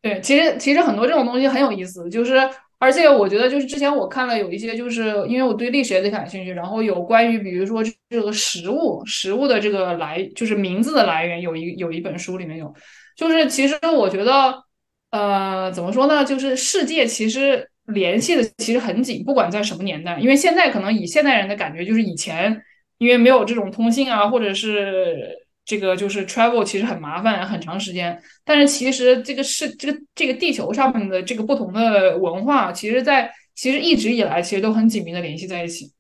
[0.00, 2.36] 对，其实其实很多这种东西很有意思，就是
[2.78, 12.74] 而且我觉得就是之前我看了有一些，就是因为我对历史也感兴趣，然后有关于比如说这个食物食物的这个来，就是名字的来源，有一有一本书里面有。
[13.20, 14.64] 就是其实我觉得，
[15.10, 16.24] 呃，怎么说呢？
[16.24, 20.18] 就是世界其实联系的其实很紧，不管在什么年代。
[20.18, 22.62] 因为现在可能以现代人的感觉，就是以前
[22.96, 25.36] 因为没有这种通信啊，或者是
[25.66, 28.18] 这个就是 travel 其实很麻烦，很长时间。
[28.42, 35.92] 但是其实这个是这个这个地球上面的这个不同的文化，其实在其实一直以来其实都很紧密的联系在一起。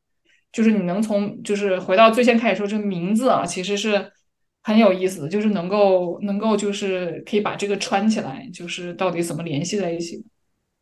[0.50, 4.10] 就是你能从就是回到最先开始说这个名字啊，其实是。
[4.62, 10.22] 很有意思，就是能够能够就是可以把这个串起来，就是到底怎么联系在一起。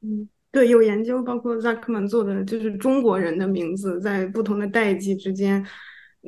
[0.03, 5.65] 嗯，对，有研究，包括 Zuckman 做的，就是中国人的名字在不同的代际之间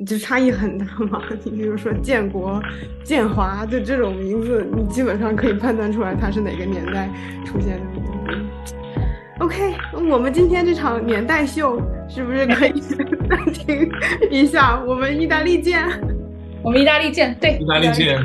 [0.05, 1.21] 就差异很大嘛。
[1.43, 2.61] 你比如说建国、
[3.03, 7.09] 建华，就这种名字，你基本上可以判断出来它是哪个年代
[7.45, 7.85] 出现的。
[9.39, 9.73] OK，
[10.09, 12.79] 我们今天这场年代秀是不是可以
[13.27, 13.89] 暂停
[14.29, 14.81] 一下？
[14.85, 16.10] 我们意大利见。
[16.63, 18.19] 我们意大利见，对，意大利见。